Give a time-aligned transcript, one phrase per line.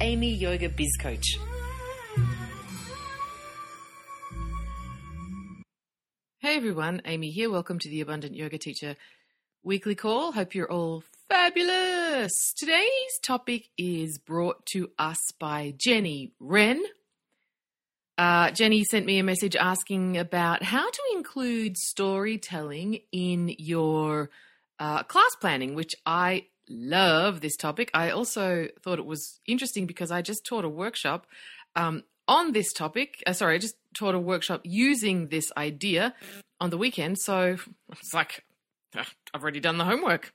[0.00, 1.38] Amy Yoga Biz Coach.
[6.38, 7.50] Hey everyone, Amy here.
[7.50, 8.96] Welcome to the Abundant Yoga Teacher
[9.62, 10.32] weekly call.
[10.32, 12.52] Hope you're all fabulous.
[12.58, 16.82] Today's topic is brought to us by Jenny Wren.
[18.18, 24.28] Uh, Jenny sent me a message asking about how to include storytelling in your
[24.78, 27.90] uh, class planning, which I love this topic.
[27.94, 31.26] I also thought it was interesting because I just taught a workshop
[31.74, 33.22] um, on this topic.
[33.26, 36.14] Uh, sorry, I just taught a workshop using this idea
[36.60, 37.18] on the weekend.
[37.18, 37.56] So
[37.92, 38.44] it's like,
[38.94, 40.32] I've already done the homework.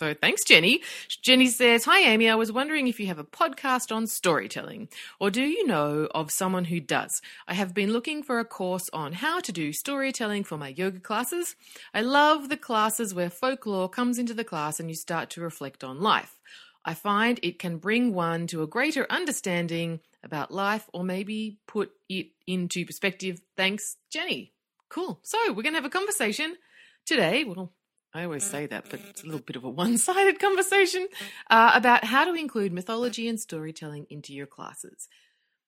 [0.00, 0.80] So thanks, Jenny.
[1.20, 2.30] Jenny says, Hi, Amy.
[2.30, 4.88] I was wondering if you have a podcast on storytelling,
[5.20, 7.20] or do you know of someone who does?
[7.46, 11.00] I have been looking for a course on how to do storytelling for my yoga
[11.00, 11.54] classes.
[11.92, 15.84] I love the classes where folklore comes into the class and you start to reflect
[15.84, 16.38] on life.
[16.82, 21.92] I find it can bring one to a greater understanding about life or maybe put
[22.08, 23.42] it into perspective.
[23.54, 24.54] Thanks, Jenny.
[24.88, 25.20] Cool.
[25.24, 26.56] So we're going to have a conversation
[27.04, 27.44] today.
[27.44, 27.74] Well,
[28.12, 31.06] I always say that, but it's a little bit of a one sided conversation
[31.48, 35.08] uh, about how to include mythology and storytelling into your classes.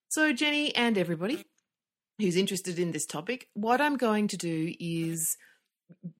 [0.08, 1.44] So, Jenny and everybody
[2.18, 5.36] who's interested in this topic, what I'm going to do is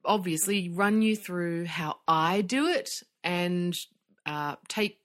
[0.04, 2.90] obviously run you through how I do it
[3.22, 3.76] and
[4.26, 4.98] uh, take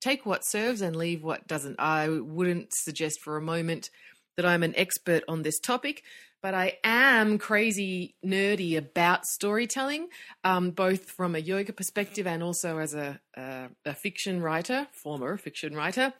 [0.00, 1.78] take what serves and leave what doesn't.
[1.78, 3.90] I wouldn't suggest for a moment
[4.36, 6.02] that I'm an expert on this topic,
[6.42, 10.08] but I am crazy nerdy about storytelling,
[10.44, 15.36] um, both from a yoga perspective and also as a, a, a fiction writer, former
[15.36, 16.14] fiction writer.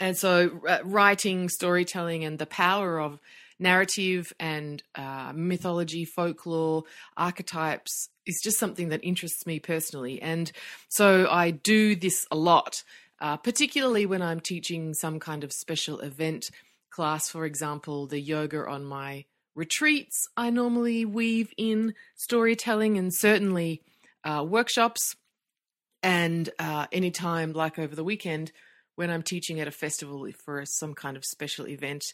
[0.00, 3.20] And so, uh, writing, storytelling, and the power of
[3.58, 6.82] narrative and uh, mythology, folklore,
[7.16, 10.20] archetypes is just something that interests me personally.
[10.20, 10.50] And
[10.88, 12.82] so, I do this a lot,
[13.20, 16.50] uh, particularly when I'm teaching some kind of special event
[16.94, 19.24] class, for example, the yoga on my
[19.56, 23.82] retreats, I normally weave in storytelling and certainly
[24.22, 25.16] uh, workshops.
[26.02, 28.52] And uh, anytime, like over the weekend,
[28.94, 32.04] when I'm teaching at a festival for some kind of special event,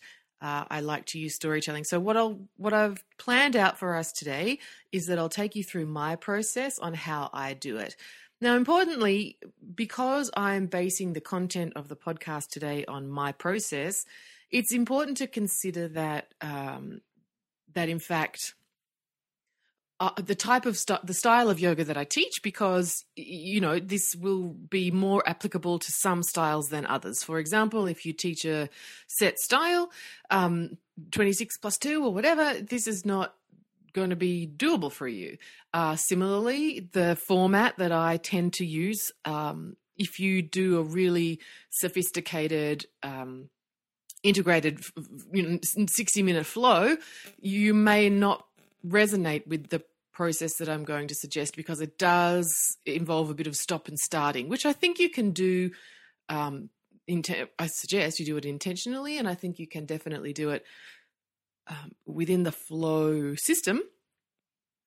[0.41, 1.85] uh, I like to use storytelling.
[1.85, 4.61] So what I'll what I've planned out for us today
[4.93, 7.97] is that I'll take you through my process on how I do it.
[8.41, 9.37] Now, importantly,
[9.75, 14.07] because I'm basing the content of the podcast today on my process,
[14.50, 17.00] it's important to consider that um,
[17.75, 18.55] that in fact
[20.00, 23.78] uh, the type of st- the style of yoga that I teach because you know
[23.78, 27.22] this will be more applicable to some styles than others.
[27.22, 28.71] For example, if you teach a
[29.06, 29.91] set style,
[30.31, 30.78] um,
[31.10, 33.34] 26 plus 2 or whatever, this is not
[33.93, 35.37] going to be doable for you.
[35.75, 41.41] Uh, similarly, the format that I tend to use, um, if you do a really
[41.71, 43.50] sophisticated um,
[44.23, 44.81] integrated
[45.33, 46.97] you know, 60 minute flow,
[47.41, 48.47] you may not
[48.87, 49.83] resonate with the
[50.13, 53.99] process that I'm going to suggest because it does involve a bit of stop and
[53.99, 55.71] starting, which I think you can do.
[56.29, 56.71] Um,
[57.59, 60.65] I suggest you do it intentionally, and I think you can definitely do it
[61.67, 63.83] um, within the flow system.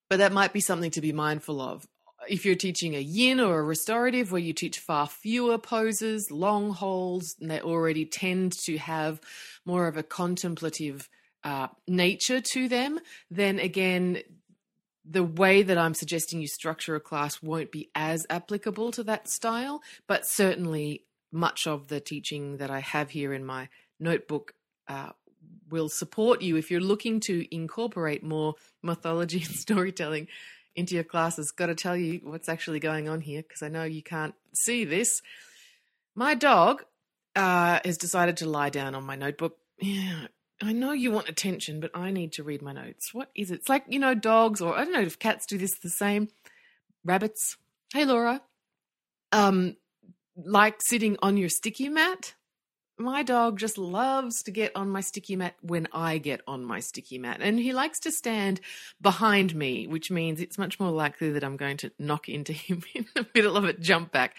[0.10, 1.86] But that might be something to be mindful of
[2.28, 6.72] if you're teaching a yin or a restorative where you teach far fewer poses, long
[6.72, 9.22] holds, and they already tend to have
[9.66, 11.10] more of a contemplative
[11.44, 14.20] uh, nature to them, then again,
[15.06, 19.28] the way that I'm suggesting you structure a class won't be as applicable to that
[19.28, 23.68] style, but certainly much of the teaching that I have here in my
[24.00, 24.54] notebook
[24.88, 25.10] uh,
[25.70, 30.28] will support you if you're looking to incorporate more mythology and storytelling
[30.76, 31.52] into your classes.
[31.52, 34.86] Got to tell you what's actually going on here because I know you can't see
[34.86, 35.22] this.
[36.16, 36.84] My dog
[37.36, 39.58] uh, has decided to lie down on my notebook.
[39.80, 40.28] Yeah,
[40.62, 43.14] I know you want attention, but I need to read my notes.
[43.14, 43.56] What is it?
[43.56, 46.30] It's like, you know, dogs, or I don't know if cats do this the same.
[47.04, 47.58] Rabbits.
[47.94, 48.42] Hey, Laura.
[49.32, 49.76] Um,
[50.38, 52.34] like sitting on your sticky mat
[53.04, 56.80] my dog just loves to get on my sticky mat when I get on my
[56.80, 57.40] sticky mat.
[57.42, 58.62] And he likes to stand
[59.02, 62.84] behind me, which means it's much more likely that I'm going to knock into him
[62.94, 64.36] in the middle of a jump back.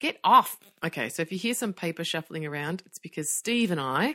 [0.00, 0.58] Get off.
[0.84, 4.14] Okay, so if you hear some paper shuffling around, it's because Steve and I are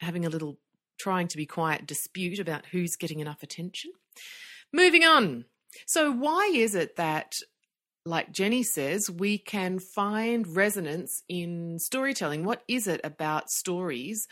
[0.00, 0.58] having a little
[0.98, 3.92] trying to be quiet dispute about who's getting enough attention.
[4.72, 5.44] Moving on.
[5.86, 7.38] So, why is it that,
[8.04, 12.44] like Jenny says, we can find resonance in storytelling?
[12.44, 14.26] What is it about stories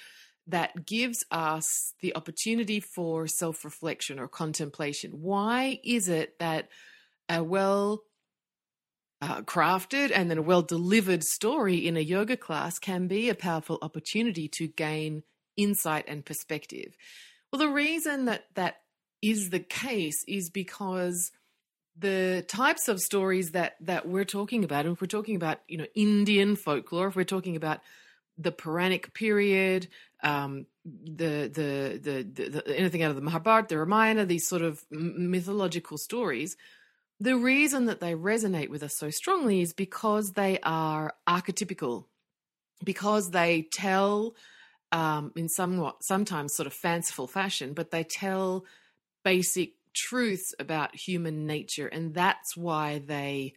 [0.47, 5.13] that gives us the opportunity for self reflection or contemplation?
[5.21, 6.69] Why is it that
[7.29, 8.03] a well
[9.23, 13.35] uh, crafted and then a well delivered story in a yoga class can be a
[13.35, 15.23] powerful opportunity to gain
[15.57, 16.97] insight and perspective.
[17.53, 18.77] Well, the reason that that
[19.23, 21.33] is the case is because
[21.99, 25.79] the types of stories that that we're talking about, and if we're talking about you
[25.79, 27.81] know Indian folklore, if we're talking about
[28.39, 29.89] the Puranic period,
[30.23, 34.83] um, the, the, the the anything out of the Mahabharata, the Ramayana, these sort of
[34.91, 36.57] mythological stories,
[37.19, 42.07] the reason that they resonate with us so strongly is because they are archetypical,
[42.83, 44.35] because they tell
[44.91, 48.65] um, in somewhat sometimes sort of fanciful fashion, but they tell
[49.23, 53.55] basic truths about human nature, and that's why they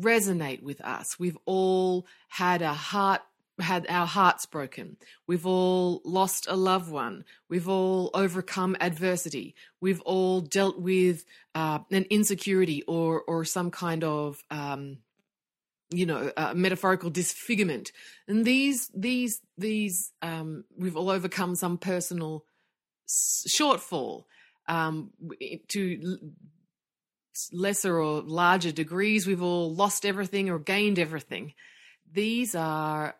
[0.00, 1.18] resonate with us.
[1.18, 3.22] We've all had a heart
[3.58, 4.96] had our hearts broken.
[5.26, 7.24] We've all lost a loved one.
[7.48, 9.54] We've all overcome adversity.
[9.80, 11.24] We've all dealt with
[11.54, 14.98] uh, an insecurity or or some kind of um,
[15.90, 17.92] you know uh, metaphorical disfigurement.
[18.28, 22.44] And these these these um, we've all overcome some personal
[23.08, 24.24] shortfall
[24.68, 25.10] um,
[25.68, 26.18] to
[27.52, 29.26] lesser or larger degrees.
[29.26, 31.54] We've all lost everything or gained everything.
[32.10, 33.16] These are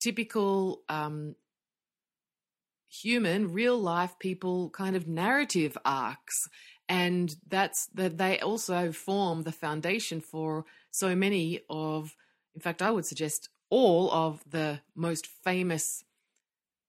[0.00, 1.34] typical um,
[2.88, 6.48] human, real life people kind of narrative arcs.
[6.88, 12.14] And that's that they also form the foundation for so many of,
[12.54, 16.04] in fact, I would suggest all of the most famous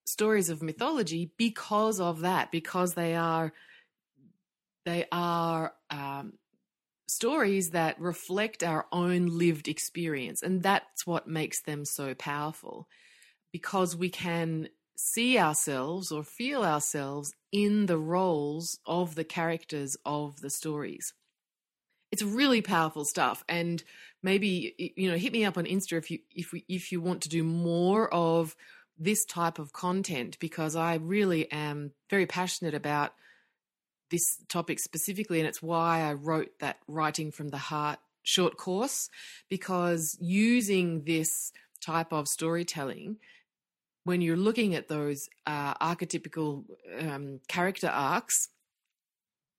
[0.08, 3.52] stories of mythology because of that, because they are
[4.86, 6.32] they are um,
[7.06, 12.88] stories that reflect our own lived experience, and that's what makes them so powerful
[13.52, 20.40] because we can see ourselves or feel ourselves in the roles of the characters of
[20.40, 21.12] the stories.
[22.10, 23.82] It's really powerful stuff and
[24.22, 27.22] maybe you know hit me up on Insta if you if we, if you want
[27.22, 28.56] to do more of
[28.98, 33.12] this type of content because I really am very passionate about
[34.10, 39.08] this topic specifically and it's why I wrote that writing from the heart short course
[39.48, 43.16] because using this type of storytelling
[44.04, 46.64] when you're looking at those uh, archetypical
[46.98, 48.48] um, character arcs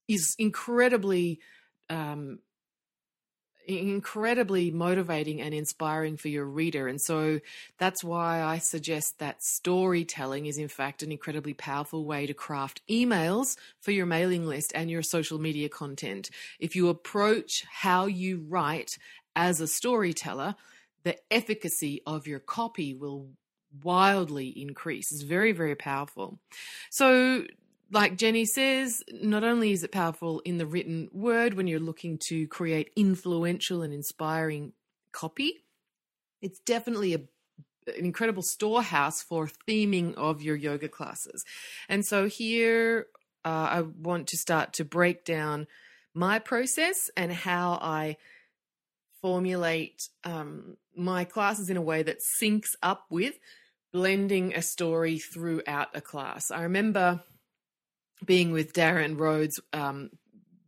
[0.08, 1.40] is incredibly
[1.90, 2.40] um,
[3.78, 7.40] incredibly motivating and inspiring for your reader and so
[7.78, 12.82] that's why i suggest that storytelling is in fact an incredibly powerful way to craft
[12.90, 16.30] emails for your mailing list and your social media content
[16.60, 18.98] if you approach how you write
[19.36, 20.56] as a storyteller
[21.04, 23.30] the efficacy of your copy will
[23.84, 25.12] wildly increase.
[25.12, 26.40] It's very, very powerful.
[26.90, 27.46] So,
[27.92, 32.18] like Jenny says, not only is it powerful in the written word when you're looking
[32.28, 34.74] to create influential and inspiring
[35.12, 35.64] copy,
[36.42, 37.22] it's definitely a
[37.88, 41.44] an incredible storehouse for theming of your yoga classes.
[41.88, 43.08] And so here
[43.44, 45.66] uh, I want to start to break down
[46.14, 48.18] my process and how I
[49.22, 53.40] formulate um, my classes in a way that syncs up with
[53.92, 56.52] blending a story throughout a class.
[56.52, 57.24] I remember
[58.26, 60.10] being with Darren Rhodes, um,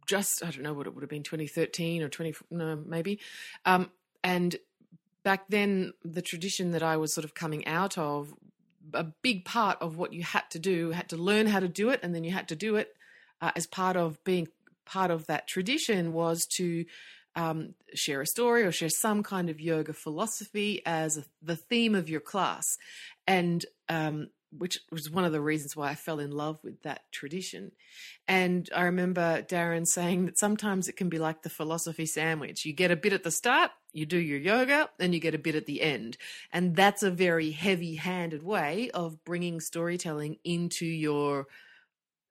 [0.07, 3.19] just I don't know what it would have been, 2013 or 20, no, maybe.
[3.65, 3.89] Um,
[4.23, 4.55] and
[5.23, 8.33] back then, the tradition that I was sort of coming out of,
[8.93, 11.89] a big part of what you had to do, had to learn how to do
[11.89, 12.93] it, and then you had to do it
[13.41, 14.47] uh, as part of being
[14.85, 16.85] part of that tradition was to
[17.35, 21.95] um, share a story or share some kind of yoga philosophy as a, the theme
[21.95, 22.65] of your class.
[23.25, 24.27] And um,
[24.57, 27.71] which was one of the reasons why I fell in love with that tradition.
[28.27, 32.65] And I remember Darren saying that sometimes it can be like the philosophy sandwich.
[32.65, 35.39] You get a bit at the start, you do your yoga, and you get a
[35.39, 36.17] bit at the end.
[36.51, 41.47] And that's a very heavy handed way of bringing storytelling into your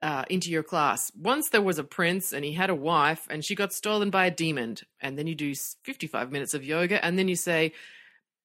[0.03, 1.12] uh, into your class.
[1.15, 4.27] Once there was a prince and he had a wife and she got stolen by
[4.27, 4.77] a demon.
[5.00, 7.73] And then you do 55 minutes of yoga and then you say,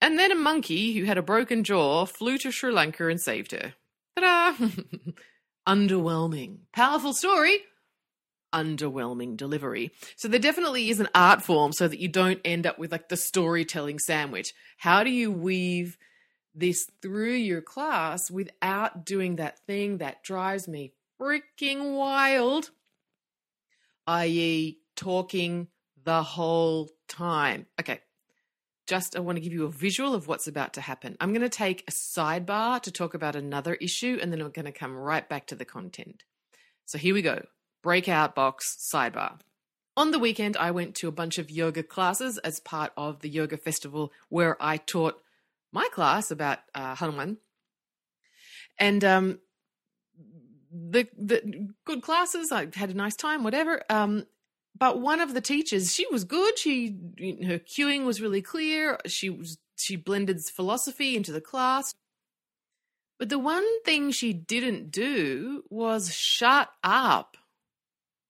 [0.05, 3.51] and then a monkey who had a broken jaw flew to Sri Lanka and saved
[3.53, 3.74] her.
[4.15, 4.67] Ta da!
[5.67, 6.57] Underwhelming.
[6.71, 7.57] Powerful story.
[8.53, 9.91] underwhelming delivery.
[10.15, 13.09] So there definitely is an art form so that you don't end up with like
[13.09, 14.53] the storytelling sandwich.
[14.77, 15.97] How do you weave
[16.53, 22.69] this through your class without doing that thing that drives me freaking wild,
[24.05, 25.67] i.e., talking
[26.03, 27.65] the whole time?
[27.81, 28.00] Okay,
[28.86, 31.18] just I want to give you a visual of what's about to happen.
[31.20, 34.65] I'm going to take a sidebar to talk about another issue, and then I'm going
[34.65, 36.24] to come right back to the content.
[36.86, 37.46] So here we go
[37.82, 39.39] breakout box sidebar.
[39.96, 43.30] On the weekend, I went to a bunch of yoga classes as part of the
[43.30, 45.22] yoga festival where I taught
[45.72, 47.38] my class about uh, Hanuman.
[48.77, 49.39] And um,
[50.72, 53.84] the the good classes, I had a nice time, whatever.
[53.89, 54.25] Um,
[54.77, 56.58] but one of the teachers, she was good.
[56.60, 56.98] She
[57.46, 59.00] her cueing was really clear.
[59.05, 61.96] She was she blended philosophy into the class.
[63.17, 67.38] But the one thing she didn't do was shut up.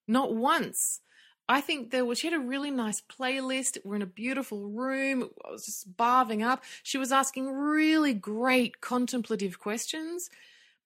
[0.08, 1.02] Not once.
[1.48, 3.78] I think there was she had a really nice playlist.
[3.84, 5.30] We're in a beautiful room.
[5.48, 6.64] I was just barving up.
[6.84, 10.30] She was asking really great contemplative questions,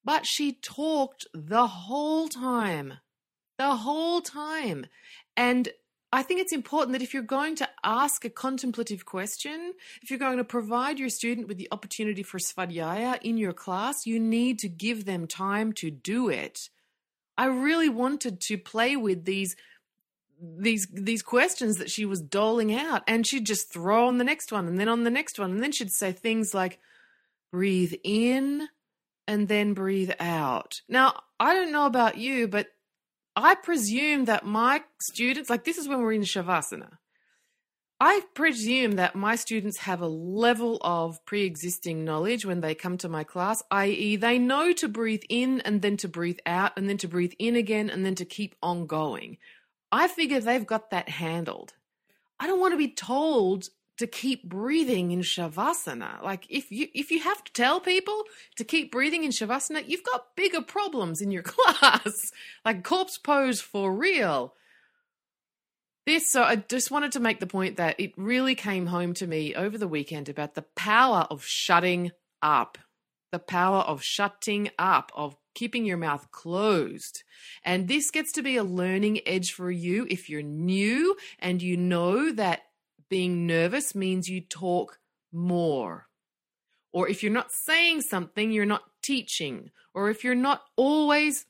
[0.04, 2.94] but she talked the whole time.
[3.58, 4.86] The whole time.
[5.36, 5.68] And
[6.12, 10.18] I think it's important that if you're going to ask a contemplative question, if you're
[10.18, 14.58] going to provide your student with the opportunity for svadhyaya in your class, you need
[14.60, 16.68] to give them time to do it.
[17.38, 19.56] I really wanted to play with these
[20.42, 24.50] these these questions that she was doling out and she'd just throw on the next
[24.50, 26.78] one and then on the next one and then she'd say things like
[27.52, 28.66] breathe in
[29.28, 30.80] and then breathe out.
[30.88, 32.68] Now, I don't know about you, but
[33.36, 36.98] I presume that my students, like this is when we're in Shavasana,
[38.02, 42.96] I presume that my students have a level of pre existing knowledge when they come
[42.98, 46.88] to my class, i.e., they know to breathe in and then to breathe out and
[46.88, 49.36] then to breathe in again and then to keep on going.
[49.92, 51.74] I figure they've got that handled.
[52.38, 53.68] I don't want to be told
[54.00, 56.22] to keep breathing in shavasana.
[56.22, 58.24] Like if you if you have to tell people
[58.56, 62.32] to keep breathing in shavasana, you've got bigger problems in your class.
[62.64, 64.54] like corpse pose for real.
[66.06, 69.26] This so I just wanted to make the point that it really came home to
[69.26, 72.78] me over the weekend about the power of shutting up.
[73.32, 77.22] The power of shutting up, of keeping your mouth closed.
[77.62, 81.76] And this gets to be a learning edge for you if you're new and you
[81.76, 82.62] know that
[83.10, 84.98] being nervous means you talk
[85.32, 86.06] more.
[86.92, 89.70] Or if you're not saying something, you're not teaching.
[89.92, 91.46] Or if you're not always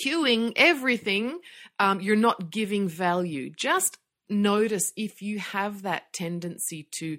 [0.00, 1.40] cueing everything,
[1.78, 3.50] um, you're not giving value.
[3.50, 7.18] Just notice if you have that tendency to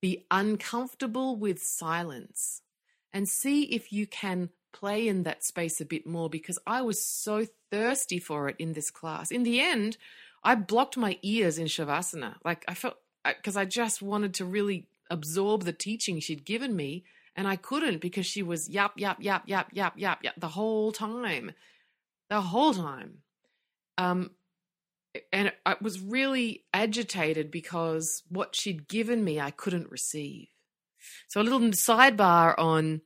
[0.00, 2.62] be uncomfortable with silence
[3.12, 7.06] and see if you can play in that space a bit more because I was
[7.06, 9.30] so thirsty for it in this class.
[9.30, 9.96] In the end,
[10.44, 12.36] I blocked my ears in Shavasana.
[12.44, 17.04] Like I felt because I just wanted to really absorb the teaching she'd given me,
[17.36, 20.92] and I couldn't because she was yap yap yap yap yap yap yap the whole
[20.92, 21.52] time,
[22.28, 23.18] the whole time.
[23.98, 24.30] Um,
[25.32, 30.48] and I was really agitated because what she'd given me I couldn't receive.
[31.28, 33.02] So a little sidebar on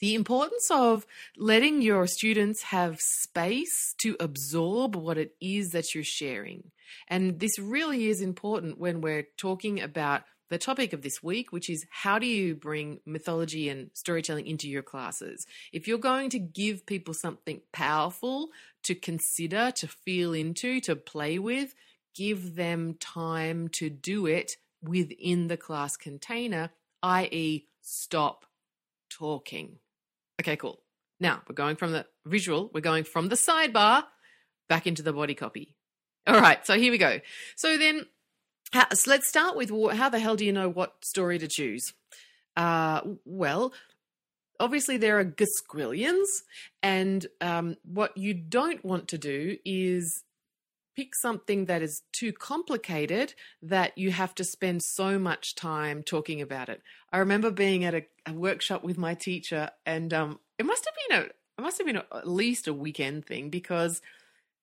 [0.00, 6.04] the importance of letting your students have space to absorb what it is that you're
[6.04, 6.70] sharing.
[7.08, 11.68] And this really is important when we're talking about the topic of this week, which
[11.68, 15.46] is how do you bring mythology and storytelling into your classes?
[15.72, 18.48] If you're going to give people something powerful
[18.84, 21.74] to consider, to feel into, to play with,
[22.14, 24.52] give them time to do it
[24.82, 26.70] within the class container,
[27.02, 28.46] i.e., stop
[29.10, 29.78] talking.
[30.40, 30.80] Okay, cool.
[31.20, 34.04] Now we're going from the visual, we're going from the sidebar
[34.68, 35.74] back into the body copy.
[36.26, 37.20] All right, so here we go.
[37.56, 38.06] So then,
[38.72, 41.92] so let's start with how the hell do you know what story to choose?
[42.56, 43.72] Uh, well,
[44.60, 46.26] obviously there are gasquillions,
[46.82, 50.22] and um, what you don't want to do is
[50.98, 56.42] pick something that is too complicated that you have to spend so much time talking
[56.42, 56.82] about it.
[57.12, 60.94] I remember being at a, a workshop with my teacher, and um, it must have
[61.08, 64.02] been a it must have been a, at least a weekend thing because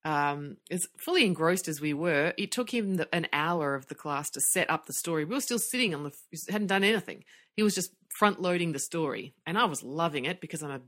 [0.04, 3.96] um, as fully engrossed as we were, it took him the, an hour of the
[3.96, 5.24] class to set up the story.
[5.24, 6.12] We were still sitting on the
[6.52, 7.24] hadn't done anything.
[7.56, 10.82] He was just front loading the story, and I was loving it because I'm a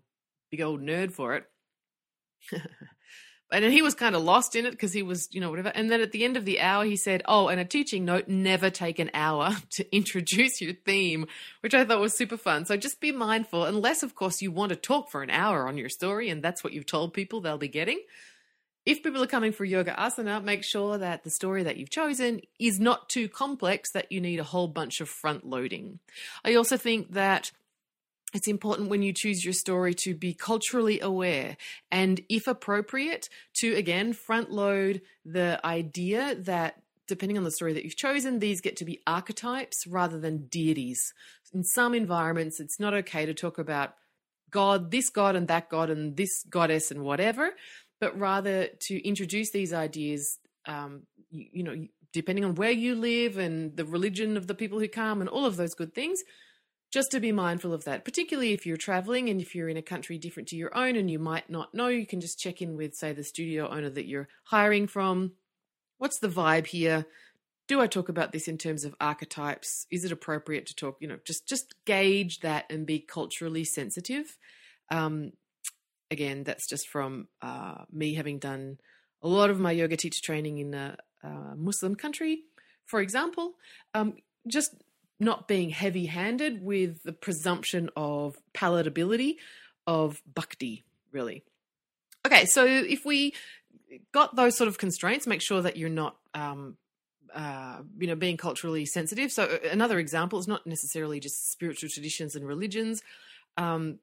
[0.51, 1.45] big old nerd for it.
[3.49, 5.69] and he was kind of lost in it because he was, you know, whatever.
[5.69, 8.27] And then at the end of the hour, he said, "Oh, and a teaching note:
[8.27, 11.27] never take an hour to introduce your theme,"
[11.61, 12.65] which I thought was super fun.
[12.65, 15.77] So just be mindful, unless, of course, you want to talk for an hour on
[15.77, 18.01] your story, and that's what you've told people they'll be getting.
[18.85, 22.39] if people are coming for yoga asana, make sure that the story that you've chosen
[22.57, 25.99] is not too complex that you need a whole bunch of front loading.
[26.45, 27.51] I also think that
[28.37, 31.57] it's important when you choose your story to be culturally aware
[31.91, 37.83] and, if appropriate, to again front load the idea that depending on the story that
[37.83, 41.13] you've chosen, these get to be archetypes rather than deities.
[41.53, 43.95] In some environments, it's not okay to talk about
[44.49, 47.51] God, this God and that God and this goddess and whatever
[47.99, 53.37] but rather to introduce these ideas, um, you, you, know, depending on where you live
[53.37, 56.23] and the religion of the people who come and all of those good things,
[56.89, 59.81] just to be mindful of that, particularly if you're traveling and if you're in a
[59.81, 62.77] country different to your own and you might not know, you can just check in
[62.77, 65.33] with, say, the studio owner that you're hiring from.
[65.97, 67.05] What's the vibe here?
[67.67, 69.85] Do I talk about this in terms of archetypes?
[69.91, 70.97] Is it appropriate to talk?
[71.01, 74.37] You know, just just gauge that and be culturally sensitive.
[74.89, 75.33] Um,
[76.09, 78.77] again, that's just from uh, me having done
[79.21, 82.43] a lot of my yoga teacher training in a, a Muslim country,
[82.85, 83.55] for example.
[83.93, 84.15] Um,
[84.47, 84.75] just
[85.19, 89.35] not being heavy handed with the presumption of palatability
[89.85, 91.43] of bhakti, really.
[92.25, 93.33] Okay, so if we
[94.11, 96.17] got those sort of constraints, make sure that you're not.
[96.33, 96.77] Um,
[97.33, 99.31] uh, you know, being culturally sensitive.
[99.31, 103.03] So uh, another example is not necessarily just spiritual traditions and religions.
[103.57, 103.99] Um,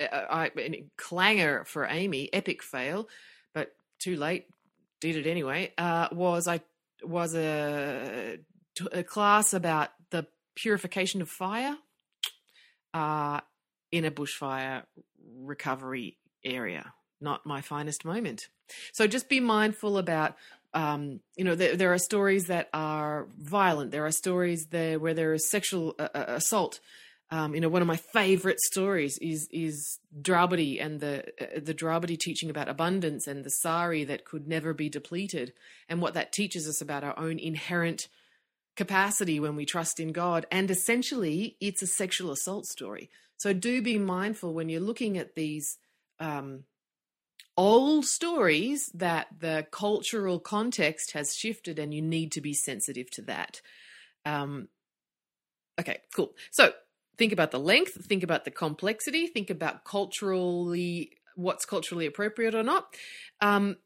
[0.00, 0.50] I,
[0.96, 3.08] clanger for Amy, epic fail,
[3.52, 4.46] but too late.
[5.00, 5.72] Did it anyway.
[5.76, 6.60] Uh, was I
[7.02, 8.38] was a,
[8.92, 9.90] a class about
[10.60, 11.76] purification of fire
[12.94, 13.40] uh,
[13.92, 14.82] in a bushfire
[15.40, 16.92] recovery area.
[17.20, 18.48] Not my finest moment.
[18.92, 20.36] So just be mindful about
[20.74, 23.90] um, you know, there, there, are stories that are violent.
[23.90, 26.80] There are stories there where there is sexual uh, uh assault
[27.30, 31.74] um, you know, one of my favorite stories is is Draupadi and the uh, the
[31.74, 35.52] Draupadi teaching about abundance and the sari that could never be depleted,
[35.88, 38.08] and what that teaches us about our own inherent
[38.78, 40.46] capacity when we trust in God.
[40.50, 43.10] And essentially, it's a sexual assault story.
[43.36, 45.78] So do be mindful when you're looking at these
[46.20, 46.64] um,
[47.56, 53.22] old stories that the cultural context has shifted, and you need to be sensitive to
[53.22, 53.60] that.
[54.24, 54.68] Um,
[55.80, 56.34] okay, cool.
[56.52, 56.72] So
[57.16, 62.64] think about the length, think about the complexity, think about culturally what's culturally appropriate or
[62.64, 62.86] not.
[63.40, 63.76] Um,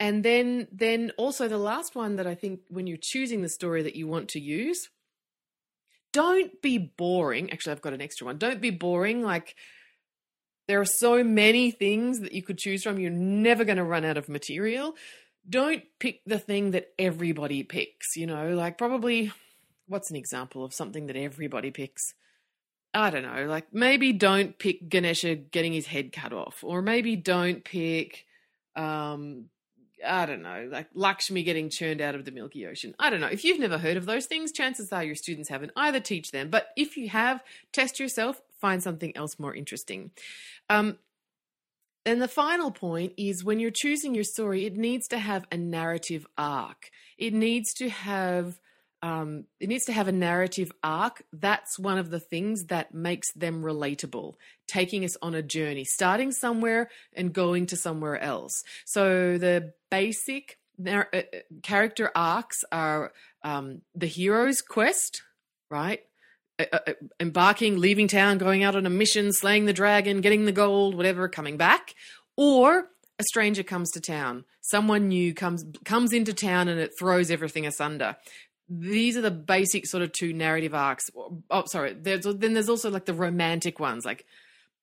[0.00, 3.82] and then then also the last one that I think when you're choosing the story
[3.82, 4.88] that you want to use,
[6.12, 7.52] don't be boring.
[7.52, 8.38] Actually, I've got an extra one.
[8.38, 9.54] Don't be boring like
[10.66, 12.98] there are so many things that you could choose from.
[12.98, 14.94] You're never going to run out of material.
[15.48, 19.30] Don't pick the thing that everybody picks, you know, like probably
[19.86, 22.14] what's an example of something that everybody picks?
[22.94, 27.16] I don't know, like maybe don't pick Ganesha getting his head cut off, or maybe
[27.16, 28.24] don't pick,
[28.76, 29.46] um,
[30.06, 32.94] I don't know, like Lakshmi getting churned out of the Milky Ocean.
[32.98, 33.28] I don't know.
[33.28, 35.72] If you've never heard of those things, chances are your students haven't.
[35.76, 40.10] Either teach them, but if you have, test yourself, find something else more interesting.
[40.68, 40.98] Um,
[42.06, 45.56] and the final point is when you're choosing your story, it needs to have a
[45.56, 46.90] narrative arc.
[47.16, 48.60] It needs to have
[49.04, 51.22] um, it needs to have a narrative arc.
[51.30, 54.36] That's one of the things that makes them relatable,
[54.66, 58.64] taking us on a journey, starting somewhere and going to somewhere else.
[58.86, 61.22] So the basic uh, uh,
[61.62, 63.12] character arcs are
[63.42, 65.20] um, the hero's quest,
[65.68, 66.00] right?
[66.58, 66.78] Uh,
[67.20, 71.28] embarking, leaving town, going out on a mission, slaying the dragon, getting the gold, whatever,
[71.28, 71.94] coming back,
[72.38, 72.88] or
[73.18, 74.46] a stranger comes to town.
[74.62, 78.16] Someone new comes comes into town and it throws everything asunder
[78.80, 81.10] these are the basic sort of two narrative arcs.
[81.50, 81.94] Oh, sorry.
[81.94, 84.24] There's then there's also like the romantic ones, like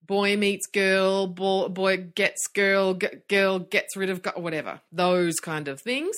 [0.06, 4.82] boy meets girl, boy, boy gets girl, g- girl gets rid of whatever.
[4.91, 6.15] Those kind of things.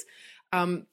[0.52, 0.88] Um,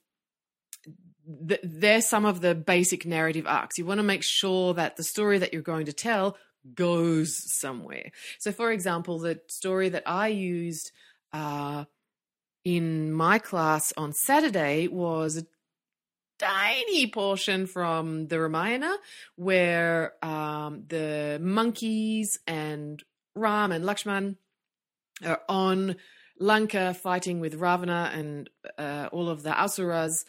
[1.49, 3.79] th- they're some of the basic narrative arcs.
[3.79, 6.37] You want to make sure that the story that you're going to tell
[6.75, 8.11] goes somewhere.
[8.39, 10.93] So, for example, the story that I used
[11.33, 11.85] uh,
[12.65, 15.45] in my class on Saturday was
[16.41, 18.97] tiny portion from the Ramayana
[19.37, 23.03] where um, the monkeys and
[23.35, 24.37] Ram and Lakshman
[25.25, 25.97] are on
[26.39, 28.49] Lanka fighting with Ravana and
[28.79, 30.25] uh, all of the Asuras.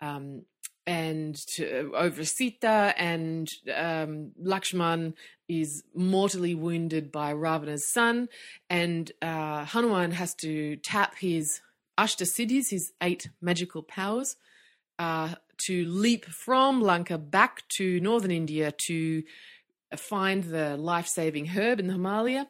[0.00, 0.42] Um,
[0.86, 5.12] and to, over Sita, and um, Lakshman
[5.46, 8.28] is mortally wounded by Ravana's son,
[8.68, 11.60] and uh, Hanuman has to tap his
[11.98, 14.36] Ashta Siddhis, his eight magical powers,
[15.00, 15.34] uh,
[15.66, 19.22] to leap from Lanka back to northern India to
[19.96, 22.48] find the life saving herb in the Himalaya.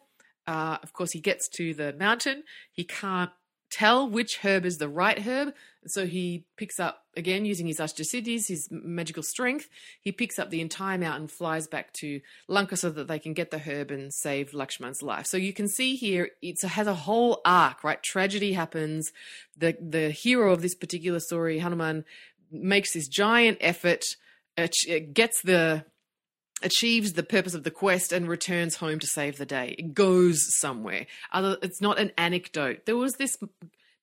[0.48, 2.42] Uh, of course, he gets to the mountain.
[2.72, 3.30] He can't
[3.70, 5.54] tell which herb is the right herb.
[5.86, 9.68] So he picks up, again, using his Ashtasiddhis, his magical strength,
[10.00, 13.50] he picks up the entire mountain, flies back to Lanka so that they can get
[13.50, 15.26] the herb and save Lakshman's life.
[15.26, 18.02] So you can see here, it has a whole arc, right?
[18.02, 19.12] Tragedy happens.
[19.56, 22.04] The, the hero of this particular story, Hanuman,
[22.50, 24.04] makes this giant effort,
[25.12, 25.84] gets the
[26.62, 29.74] achieves the purpose of the quest and returns home to save the day.
[29.78, 31.06] It goes somewhere.
[31.32, 32.84] Other, it's not an anecdote.
[32.86, 33.38] There was this,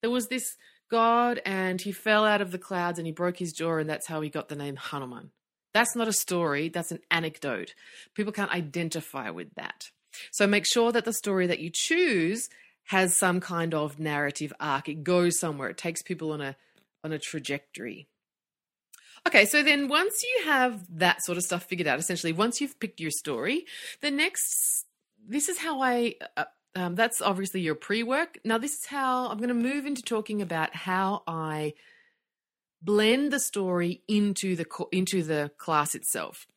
[0.02, 0.56] there was this
[0.90, 4.08] god, and he fell out of the clouds and he broke his jaw, and that's
[4.08, 5.32] how he got the name Hanuman.
[5.74, 6.70] That's not a story.
[6.70, 7.76] That's an anecdote.
[8.16, 9.92] People can't identify with that.
[10.32, 12.50] So make sure that the story that you choose
[12.86, 14.90] has some kind of narrative arc.
[14.90, 15.70] It goes somewhere.
[15.70, 16.56] It takes people on a
[17.04, 18.08] on a trajectory.
[19.28, 22.80] Okay, so then once you have that sort of stuff figured out, essentially, once you've
[22.80, 23.66] picked your story,
[24.00, 24.86] the next,
[25.28, 28.40] this is how I, uh, um, that's obviously your pre work.
[28.46, 31.74] Now, this is how I'm going to move into talking about how I
[32.82, 36.48] blend the story into the into the class itself.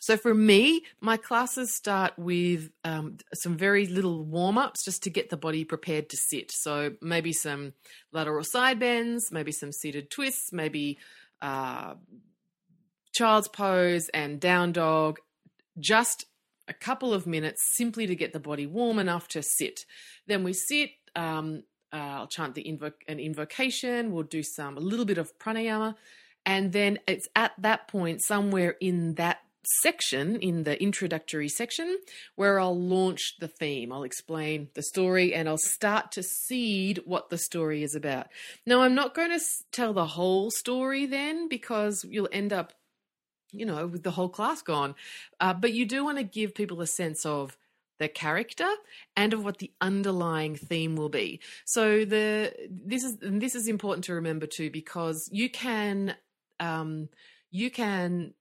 [0.00, 5.10] So for me, my classes start with um, some very little warm ups just to
[5.10, 6.50] get the body prepared to sit.
[6.50, 7.72] So maybe some
[8.12, 10.98] lateral side bends, maybe some seated twists, maybe
[11.44, 11.94] uh,
[13.12, 15.18] child's pose and down dog,
[15.78, 16.24] just
[16.68, 19.84] a couple of minutes simply to get the body warm enough to sit.
[20.26, 20.90] Then we sit.
[21.14, 24.10] Um, uh, I'll chant the invo- an invocation.
[24.10, 25.94] We'll do some a little bit of pranayama,
[26.46, 31.98] and then it's at that point somewhere in that section in the introductory section
[32.36, 33.92] where I'll launch the theme.
[33.92, 38.28] I'll explain the story and I'll start to seed what the story is about.
[38.66, 42.72] Now, I'm not going to tell the whole story then because you'll end up,
[43.52, 44.94] you know, with the whole class gone.
[45.40, 47.56] Uh, but you do want to give people a sense of
[47.98, 48.68] the character
[49.16, 51.40] and of what the underlying theme will be.
[51.64, 56.16] So the this is this is important to remember too because you can
[56.60, 57.08] um,
[57.50, 58.34] you can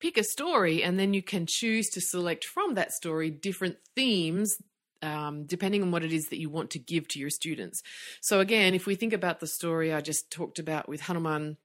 [0.00, 4.56] pick a story and then you can choose to select from that story different themes
[5.02, 7.82] um, depending on what it is that you want to give to your students.
[8.20, 11.56] So, again, if we think about the story I just talked about with Hanuman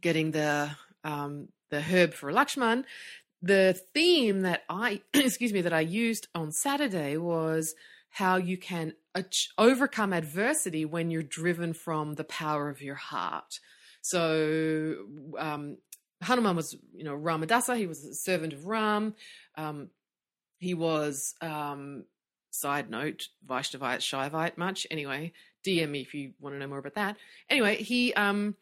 [0.00, 0.70] getting the
[1.04, 2.84] um, the herb for Lakshman,
[3.42, 7.74] the theme that I excuse me that I used on Saturday was
[8.10, 8.94] how you can
[9.58, 13.60] overcome adversity when you're driven from the power of your heart.
[14.00, 14.96] So,
[15.38, 15.76] um,
[16.22, 17.76] Hanuman was, you know, Ramadasa.
[17.76, 19.14] He was a servant of Ram.
[19.56, 19.90] Um,
[20.58, 22.04] he was, um,
[22.50, 24.86] side note, Vaishnavite, Shaivite much.
[24.90, 25.32] Anyway,
[25.64, 27.16] DM me if you want to know more about that.
[27.48, 28.56] Anyway, he, um,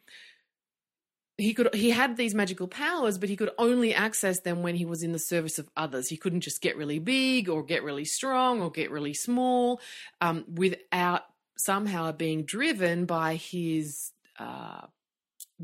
[1.37, 4.85] he could he had these magical powers but he could only access them when he
[4.85, 8.05] was in the service of others he couldn't just get really big or get really
[8.05, 9.79] strong or get really small
[10.19, 11.23] um, without
[11.55, 14.81] somehow being driven by his uh,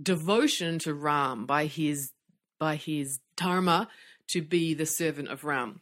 [0.01, 2.11] devotion to Ram by his
[2.59, 3.89] by his dharma
[4.27, 5.81] to be the servant of Ram.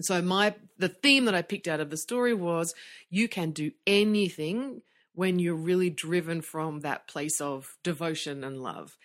[0.00, 2.74] so my the theme that I picked out of the story was
[3.10, 4.82] you can do anything
[5.14, 8.96] when you're really driven from that place of devotion and love.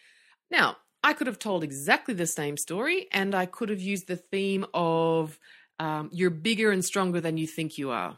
[0.50, 4.16] Now, I could have told exactly the same story and I could have used the
[4.16, 5.38] theme of
[5.80, 8.18] um, you're bigger and stronger than you think you are,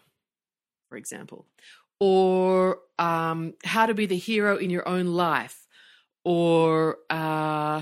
[0.88, 1.46] for example,
[2.00, 5.68] or um, how to be the hero in your own life,
[6.30, 7.82] or uh,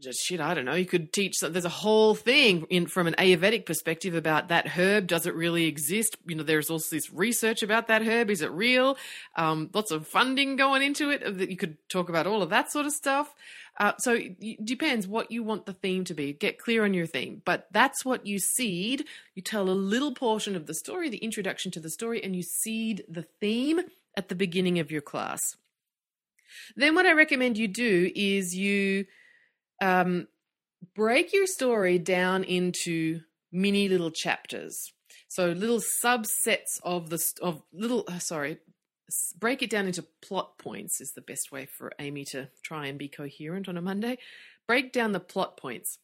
[0.00, 0.74] just shit, I don't know.
[0.74, 1.38] You could teach.
[1.40, 5.06] There's a whole thing in from an Ayurvedic perspective about that herb.
[5.06, 6.16] Does it really exist?
[6.26, 8.28] You know, there's also this research about that herb.
[8.28, 8.98] Is it real?
[9.36, 11.38] Um, lots of funding going into it.
[11.38, 13.32] That you could talk about all of that sort of stuff.
[13.78, 16.32] Uh, so it depends what you want the theme to be.
[16.32, 19.04] Get clear on your theme, but that's what you seed.
[19.36, 22.42] You tell a little portion of the story, the introduction to the story, and you
[22.42, 23.82] seed the theme
[24.16, 25.40] at the beginning of your class.
[26.76, 29.06] Then what I recommend you do is you
[29.82, 30.28] um,
[30.94, 33.20] break your story down into
[33.52, 34.92] mini little chapters.
[35.28, 38.58] So little subsets of the of little uh, sorry,
[39.38, 42.98] break it down into plot points is the best way for Amy to try and
[42.98, 44.18] be coherent on a Monday.
[44.66, 45.98] Break down the plot points.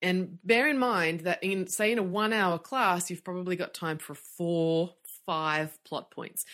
[0.00, 3.74] And bear in mind that in say in a 1 hour class you've probably got
[3.74, 4.94] time for 4
[5.26, 6.44] 5 plot points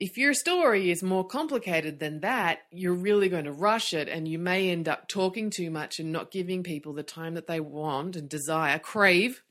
[0.00, 4.26] if your story is more complicated than that, you're really going to rush it and
[4.26, 7.60] you may end up talking too much and not giving people the time that they
[7.60, 9.42] want and desire, crave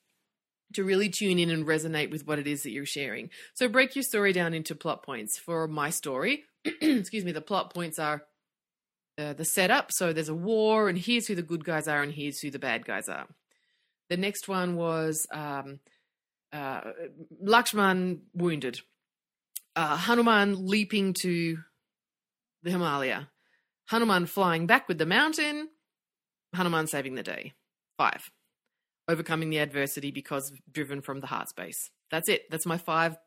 [0.73, 3.29] to really tune in and resonate with what it is that you're sharing.
[3.53, 5.38] So break your story down into plot points.
[5.38, 8.23] For my story, excuse me, the plot points are
[9.19, 9.91] uh, the setup.
[9.91, 12.59] So there's a war, and here's who the good guys are, and here's who the
[12.59, 13.27] bad guys are.
[14.09, 15.79] The next one was um,
[16.51, 16.81] uh,
[17.43, 18.81] Lakshman wounded
[19.75, 21.58] uh, Hanuman leaping to
[22.63, 23.29] the Himalaya,
[23.86, 25.69] Hanuman flying back with the mountain,
[26.53, 27.53] Hanuman saving the day.
[27.97, 28.32] Five,
[29.08, 31.89] overcoming the adversity because driven from the heart space.
[32.12, 32.43] That's it.
[32.49, 33.17] That's my five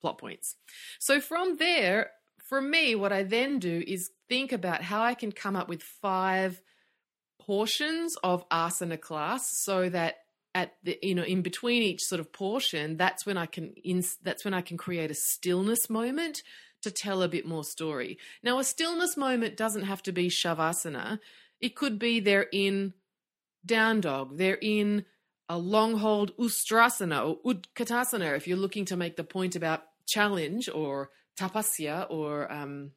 [0.00, 0.56] plot points.
[0.98, 2.10] So from there,
[2.48, 5.82] for me, what I then do is think about how I can come up with
[5.82, 6.60] five
[7.40, 10.16] portions of asana class so that
[10.54, 14.02] at the you know in between each sort of portion that's when i can in,
[14.24, 16.42] that's when i can create a stillness moment
[16.82, 18.18] to tell a bit more story.
[18.42, 21.18] Now a stillness moment doesn't have to be shavasana.
[21.60, 22.94] It could be they're in
[23.66, 25.04] down dog they're in
[25.46, 30.66] a long hold ustrasana or utkatasana if you're looking to make the point about challenge
[30.70, 32.92] or tapasya or um,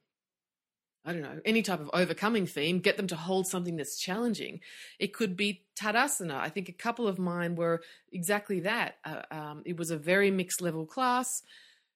[1.06, 4.62] I don't know, any type of overcoming theme, get them to hold something that's challenging.
[5.00, 6.36] It could be Tadasana.
[6.36, 8.96] I think a couple of mine were exactly that.
[9.04, 11.44] Uh, um, it was a very mixed level class.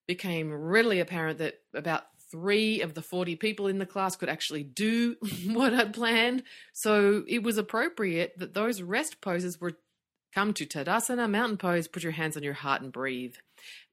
[0.08, 4.64] Became readily apparent that about three of the 40 people in the class could actually
[4.64, 5.16] do
[5.48, 6.44] what I'd planned.
[6.74, 9.78] So it was appropriate that those rest poses were
[10.34, 13.36] come to Tadasana, mountain pose, put your hands on your heart and breathe.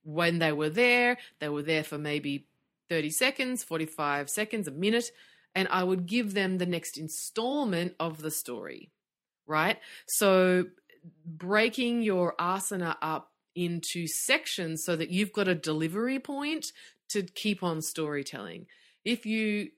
[0.02, 2.46] When they were there, they were there for maybe
[2.88, 5.10] 30 seconds, 45 seconds, a minute,
[5.54, 8.90] and I would give them the next installment of the story,
[9.46, 9.78] right?
[10.06, 10.66] So
[11.24, 16.72] breaking your asana up into sections so that you've got a delivery point
[17.10, 18.66] to keep on storytelling.
[19.04, 19.70] If you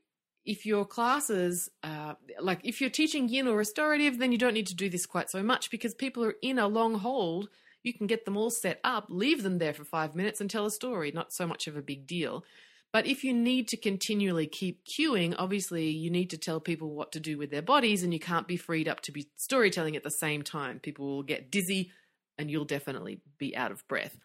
[0.45, 4.69] if your classes, uh, like if you're teaching yin or restorative, then you don't need
[4.69, 7.49] to do this quite so much because people are in a long hold.
[7.83, 10.64] You can get them all set up, leave them there for five minutes, and tell
[10.64, 11.11] a story.
[11.11, 12.45] Not so much of a big deal.
[12.92, 17.12] But if you need to continually keep cueing, obviously you need to tell people what
[17.12, 20.03] to do with their bodies and you can't be freed up to be storytelling at
[20.03, 20.79] the same time.
[20.79, 21.90] People will get dizzy
[22.38, 24.16] and you'll definitely be out of breath.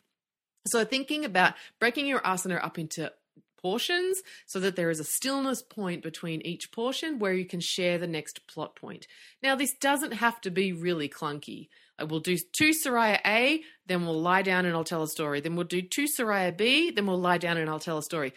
[0.67, 3.11] So thinking about breaking your asana up into
[3.61, 7.97] portions so that there is a stillness point between each portion where you can share
[7.97, 9.07] the next plot point.
[9.43, 11.69] Now, this doesn't have to be really clunky.
[11.99, 15.39] I will do two Surya A, then we'll lie down and I'll tell a story.
[15.39, 18.33] Then we'll do two Surya B, then we'll lie down and I'll tell a story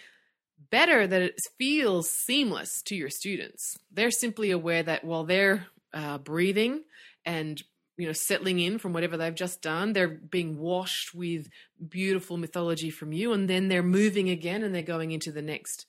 [0.70, 3.76] better that it feels seamless to your students.
[3.92, 6.82] They're simply aware that while they're uh, breathing
[7.24, 7.62] and
[7.96, 11.46] you know settling in from whatever they've just done they're being washed with
[11.88, 15.86] beautiful mythology from you and then they're moving again and they're going into the next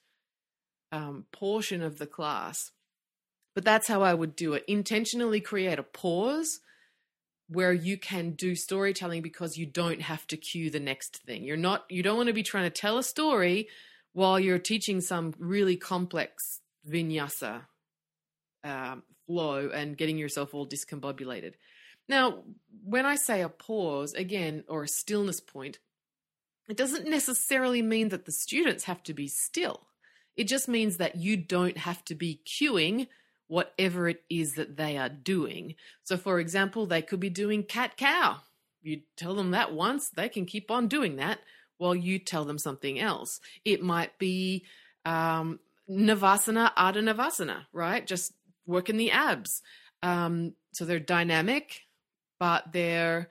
[0.91, 2.71] um, portion of the class.
[3.54, 4.65] But that's how i would do it.
[4.67, 6.60] Intentionally create a pause
[7.47, 11.43] where you can do storytelling because you don't have to cue the next thing.
[11.43, 13.67] You're not you don't want to be trying to tell a story
[14.15, 17.63] while you're teaching some really complex vinyasa
[18.63, 21.56] um, flow and getting yourself all discombobulated.
[22.08, 22.45] Now,
[22.86, 25.80] when I say a pause, again, or a stillness point,
[26.69, 29.82] it doesn't necessarily mean that the students have to be still.
[30.38, 33.08] It just means that you don't have to be cueing
[33.47, 35.75] whatever it is that they are doing.
[36.04, 38.38] So, for example, they could be doing cat cow.
[38.82, 41.39] You tell them that once, they can keep on doing that
[41.78, 43.40] while you tell them something else.
[43.64, 44.66] It might be
[45.06, 45.60] um,
[45.90, 48.06] Navasana, Ardha Navasana, right?
[48.06, 48.34] Just
[48.66, 49.62] working the abs.
[50.02, 51.82] Um, so they're dynamic,
[52.40, 53.30] but they're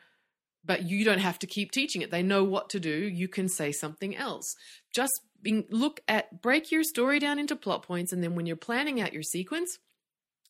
[0.66, 2.10] but you don't have to keep teaching it.
[2.10, 2.90] They know what to do.
[2.90, 4.56] You can say something else.
[4.94, 8.56] Just being, look at break your story down into plot points, and then when you're
[8.56, 9.78] planning out your sequence,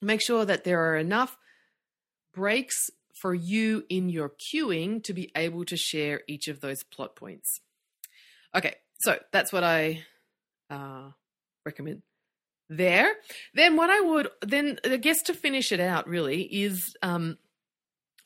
[0.01, 1.37] make sure that there are enough
[2.33, 7.17] breaks for you in your cueing to be able to share each of those plot
[7.17, 7.61] points.
[8.55, 10.05] Okay, so that's what I
[10.71, 11.11] uh,
[11.67, 12.03] recommend
[12.69, 13.13] there.
[13.55, 17.39] Then what I would then I guess to finish it out really is um,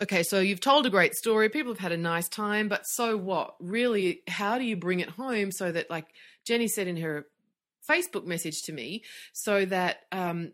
[0.02, 0.22] okay.
[0.22, 1.48] So you've told a great story.
[1.48, 3.54] People have had a nice time, but so what?
[3.60, 6.06] Really, how do you bring it home so that like
[6.46, 7.26] Jenny said in her
[7.88, 10.52] Facebook message to me, so that um,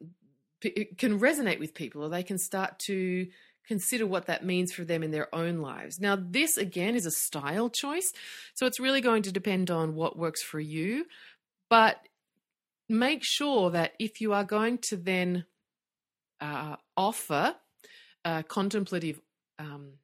[0.62, 3.26] it can resonate with people or they can start to
[3.66, 6.00] consider what that means for them in their own lives.
[6.00, 8.12] Now, this again is a style choice,
[8.54, 11.06] so it's really going to depend on what works for you.
[11.70, 11.98] But
[12.88, 15.44] make sure that if you are going to then
[16.40, 17.54] uh, offer
[18.24, 19.20] a contemplative
[19.58, 19.94] um,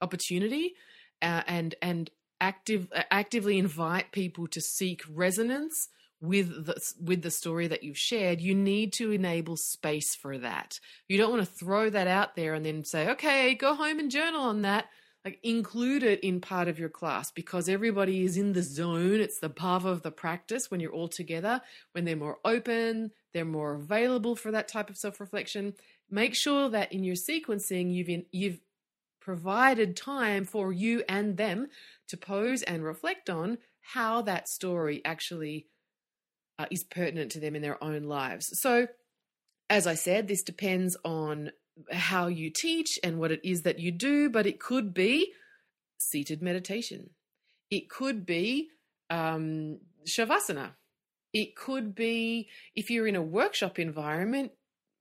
[0.00, 0.74] opportunity
[1.22, 5.88] uh, and and active actively invite people to seek resonance
[6.20, 10.80] with the with the story that you've shared you need to enable space for that.
[11.08, 14.10] You don't want to throw that out there and then say okay go home and
[14.10, 14.86] journal on that.
[15.24, 19.20] Like include it in part of your class because everybody is in the zone.
[19.20, 21.60] It's the path of the practice when you're all together
[21.92, 25.74] when they're more open they're more available for that type of self-reflection.
[26.10, 28.60] Make sure that in your sequencing you've in, you've
[29.20, 31.66] provided time for you and them
[32.08, 35.66] to pose and reflect on how that story actually
[36.58, 38.58] uh, is pertinent to them in their own lives.
[38.60, 38.88] So,
[39.68, 41.50] as I said, this depends on
[41.92, 45.32] how you teach and what it is that you do, but it could be
[45.98, 47.10] seated meditation.
[47.70, 48.68] It could be
[49.10, 50.70] um, shavasana.
[51.32, 54.52] It could be, if you're in a workshop environment,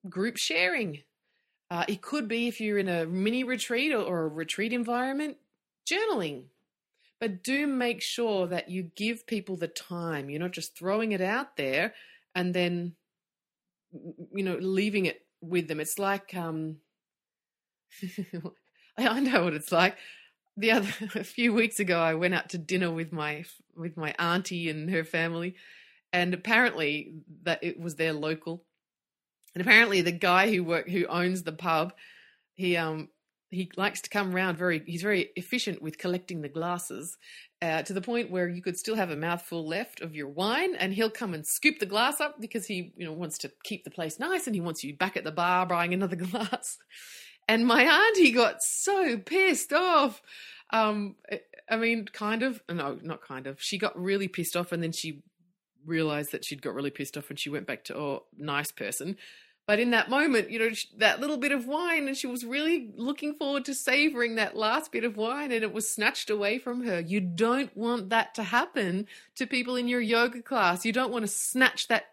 [0.10, 1.04] group sharing.
[1.72, 5.38] Uh, it could be, if you're in a mini retreat or, or a retreat environment,
[5.90, 6.46] journaling.
[7.20, 10.30] But do make sure that you give people the time.
[10.30, 11.94] You're not just throwing it out there
[12.34, 12.96] and then,
[14.34, 15.80] you know, leaving it with them.
[15.80, 16.78] It's like, um,
[18.98, 19.98] I know what it's like.
[20.58, 24.16] The other a few weeks ago, I went out to dinner with my with my
[24.20, 25.56] auntie and her family,
[26.14, 28.64] and apparently that it was their local.
[29.54, 31.94] And apparently, the guy who work who owns the pub,
[32.54, 33.10] he um
[33.56, 37.18] he likes to come round very he's very efficient with collecting the glasses
[37.62, 40.76] uh, to the point where you could still have a mouthful left of your wine
[40.76, 43.86] and he'll come and scoop the glass up because he you know wants to keep
[43.86, 46.78] the place nice and he wants you back at the bar buying another glass.
[47.48, 50.22] And my auntie got so pissed off.
[50.72, 51.16] Um
[51.70, 53.62] i mean kind of no not kind of.
[53.62, 55.24] She got really pissed off and then she
[55.86, 59.16] realized that she'd got really pissed off and she went back to oh nice person
[59.68, 62.92] but in that moment, you know, that little bit of wine, and she was really
[62.96, 66.84] looking forward to savoring that last bit of wine, and it was snatched away from
[66.86, 67.00] her.
[67.00, 70.86] You don't want that to happen to people in your yoga class.
[70.86, 72.06] You don't want to snatch that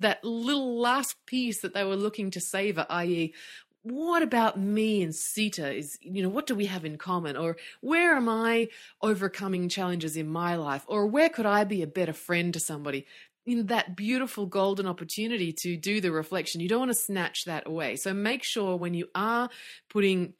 [0.00, 3.34] that little last piece that they were looking to savor, i.e.,
[3.82, 7.36] what about me and Sita is, you know, what do we have in common?
[7.36, 8.68] Or where am I
[9.00, 10.84] overcoming challenges in my life?
[10.88, 13.06] Or where could I be a better friend to somebody?
[13.48, 16.60] In that beautiful golden opportunity to do the reflection.
[16.60, 17.96] You don't want to snatch that away.
[17.96, 19.48] So make sure when you are
[19.88, 20.34] putting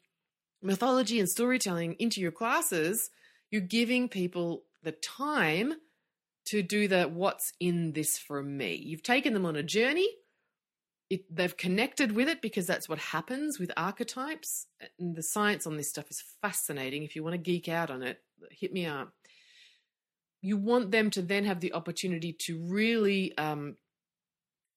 [0.61, 3.09] mythology and storytelling into your classes,
[3.49, 5.73] you're giving people the time
[6.49, 8.75] to do the what's in this for me.
[8.75, 10.07] You've taken them on a journey.
[11.09, 14.67] It, they've connected with it because that's what happens with archetypes.
[14.99, 17.01] And the science on this stuff is fascinating.
[17.01, 18.19] If you want to geek out on it,
[18.51, 19.13] hit me up
[20.41, 23.75] you want them to then have the opportunity to really um,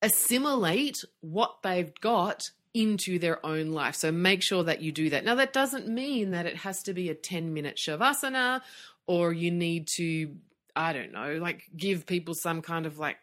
[0.01, 3.95] assimilate what they've got into their own life.
[3.95, 5.25] So make sure that you do that.
[5.25, 8.63] Now, that doesn't mean that it has to be a 10 minute shavasana
[9.07, 10.35] or you need to,
[10.75, 13.19] I don't know, like give people some kind of like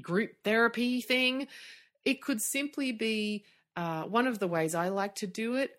[0.00, 1.48] group therapy thing.
[2.04, 3.44] It could simply be
[3.76, 5.72] uh, one of the ways I like to do it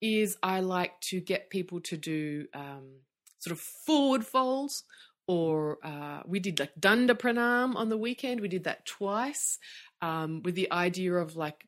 [0.00, 3.00] is I like to get people to do um,
[3.38, 4.84] sort of forward folds
[5.26, 8.40] or uh, we did like Danda Pranam on the weekend.
[8.40, 9.58] We did that twice
[10.00, 11.66] um, with the idea of like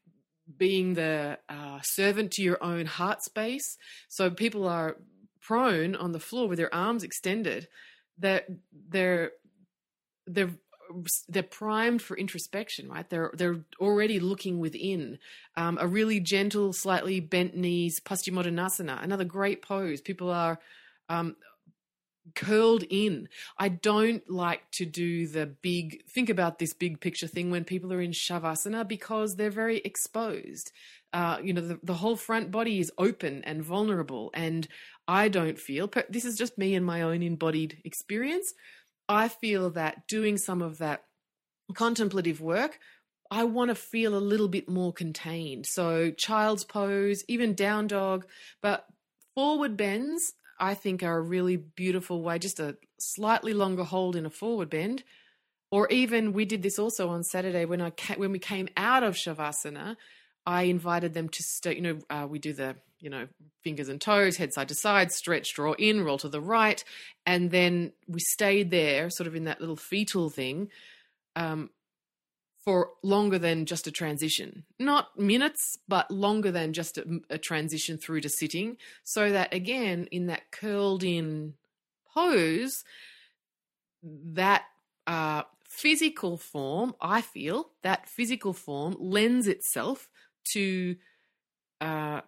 [0.57, 3.77] being the uh, servant to your own heart space.
[4.09, 4.97] So people are
[5.41, 7.69] prone on the floor with their arms extended.
[8.19, 9.33] That they're
[10.27, 10.51] they're
[11.29, 13.09] they're primed for introspection, right?
[13.09, 15.19] They're they're already looking within.
[15.57, 20.01] Um, a really gentle, slightly bent knees, Paschimottanasana, another great pose.
[20.01, 20.59] People are
[21.09, 21.37] um,
[22.35, 23.29] curled in.
[23.59, 27.93] I don't like to do the big, think about this big picture thing when people
[27.93, 30.73] are in Shavasana because they're very exposed.
[31.13, 34.31] Uh, you know, the, the whole front body is open and vulnerable.
[34.35, 34.69] And
[35.07, 38.53] I don't feel, this is just me and my own embodied experience.
[39.09, 41.05] I feel that doing some of that
[41.75, 42.79] contemplative work,
[43.31, 45.67] I want to feel a little bit more contained.
[45.67, 48.27] So, child's pose, even down dog,
[48.63, 48.87] but
[49.35, 54.27] forward bends I think are a really beautiful way, just a slightly longer hold in
[54.27, 55.05] a forward bend.
[55.71, 59.15] Or even we did this also on Saturday when I when we came out of
[59.15, 59.97] shavasana,
[60.47, 61.75] I invited them to stay.
[61.75, 63.29] You know, uh, we do the you know
[63.63, 66.83] fingers and toes, head side to side, stretch, draw in, roll to the right,
[67.27, 70.71] and then we stayed there, sort of in that little fetal thing,
[71.37, 71.69] um,
[72.69, 74.63] for longer than just a transition.
[74.79, 78.77] Not minutes, but longer than just a, a, transition through to sitting.
[79.05, 81.55] So that again, in that curled in
[82.13, 82.85] pose,
[84.03, 84.65] that
[85.07, 90.11] uh, physical form, I feel, that physical form lends itself
[90.53, 90.97] to
[91.81, 92.21] uh,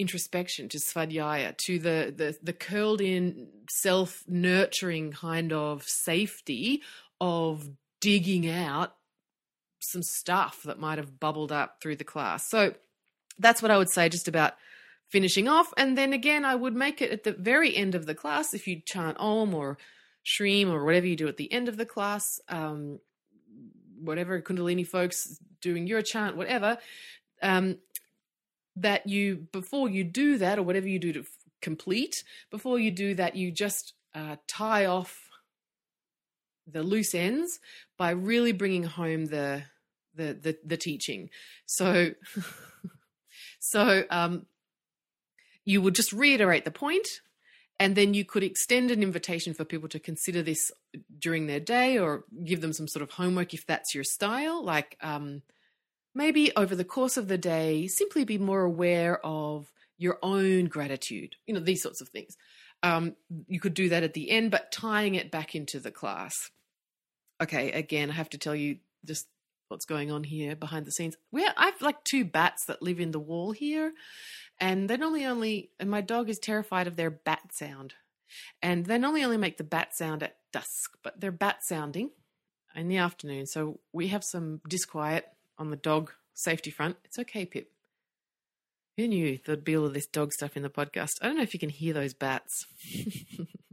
[0.00, 6.82] introspection, to svadhyaya, to the, the, the curled in, self nurturing kind of safety
[7.20, 7.70] of
[8.00, 8.96] digging out
[9.86, 12.48] some stuff that might have bubbled up through the class.
[12.48, 12.74] So
[13.38, 14.54] that's what I would say just about
[15.08, 15.72] finishing off.
[15.76, 18.66] And then again, I would make it at the very end of the class if
[18.66, 19.78] you chant Om or
[20.24, 22.98] Shreem or whatever you do at the end of the class, um,
[23.98, 26.78] whatever Kundalini folks doing your chant, whatever.
[27.42, 27.78] Um,
[28.76, 31.24] that you before you do that or whatever you do to
[31.62, 35.30] complete before you do that you just uh, tie off
[36.66, 37.58] the loose ends
[37.96, 39.62] by really bringing home the
[40.16, 41.30] the the, teaching.
[41.66, 42.10] So
[43.58, 44.46] so um,
[45.64, 47.06] you would just reiterate the point,
[47.78, 50.72] and then you could extend an invitation for people to consider this
[51.18, 54.96] during their day, or give them some sort of homework if that's your style, like.
[55.00, 55.42] Um,
[56.14, 61.36] maybe over the course of the day, simply be more aware of your own gratitude,
[61.46, 62.36] you know, these sorts of things.
[62.82, 63.16] Um,
[63.48, 66.34] you could do that at the end, but tying it back into the class.
[67.40, 69.26] Okay, again, I have to tell you just
[69.68, 71.16] what's going on here behind the scenes.
[71.30, 73.92] We I have like two bats that live in the wall here,
[74.60, 77.94] and they normally only and my dog is terrified of their bat sound,
[78.62, 82.10] and they normally only make the bat sound at dusk, but they're bat sounding
[82.74, 83.46] in the afternoon.
[83.46, 85.26] So we have some disquiet
[85.58, 86.96] on the dog safety front.
[87.04, 87.70] It's okay, Pip.
[88.96, 91.12] Who knew there'd be all of this dog stuff in the podcast?
[91.20, 92.66] I don't know if you can hear those bats.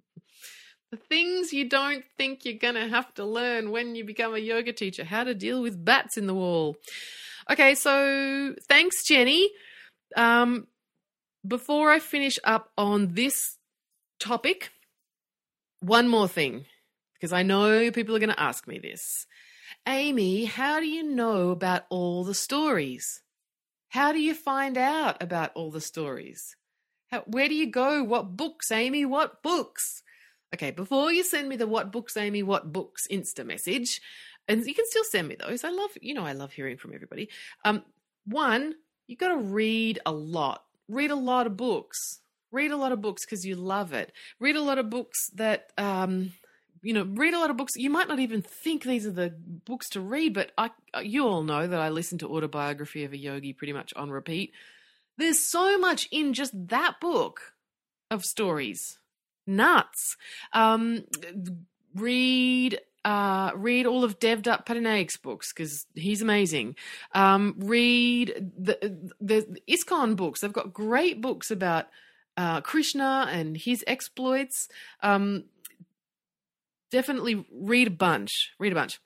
[0.94, 4.38] the things you don't think you're going to have to learn when you become a
[4.38, 6.76] yoga teacher how to deal with bats in the wall.
[7.50, 9.50] Okay, so thanks, Jenny.
[10.16, 10.68] Um,
[11.48, 13.58] before I finish up on this
[14.20, 14.70] topic,
[15.80, 16.66] one more thing,
[17.16, 19.26] because I know people are going to ask me this.
[19.88, 23.24] Amy, how do you know about all the stories?
[23.90, 26.56] How do you find out about all the stories?
[27.10, 28.04] How, where do you go?
[28.04, 29.06] What books, Amy?
[29.06, 30.03] What books?
[30.54, 34.02] Okay, before you send me the what books, Amy, what books Insta message,
[34.48, 35.64] and you can still send me those.
[35.64, 37.30] I love, you know, I love hearing from everybody.
[37.66, 37.84] Um,
[38.26, 38.76] one,
[39.08, 40.64] you got to read a lot.
[40.88, 42.20] Read a lot of books.
[42.52, 44.12] Read a lot of books because you love it.
[44.40, 46.34] Read a lot of books that um,
[46.84, 47.74] you know, read a lot of books.
[47.78, 49.34] You might not even think these are the
[49.66, 50.70] books to read, but I,
[51.02, 54.54] you all know that I listen to Autobiography of a Yogi pretty much on repeat.
[55.18, 57.54] There's so much in just that book
[58.12, 59.00] of stories.
[59.46, 60.18] Nuts.
[60.54, 61.06] Um,
[61.96, 66.76] read uh, read all of Devdutt Pattanaik's books because he's amazing.
[67.14, 70.40] Um, read the, the ISKCON books.
[70.40, 71.88] They've got great books about
[72.38, 74.70] uh, Krishna and his exploits.
[75.02, 75.46] Um,
[76.92, 78.52] definitely read a bunch.
[78.58, 79.00] Read a bunch.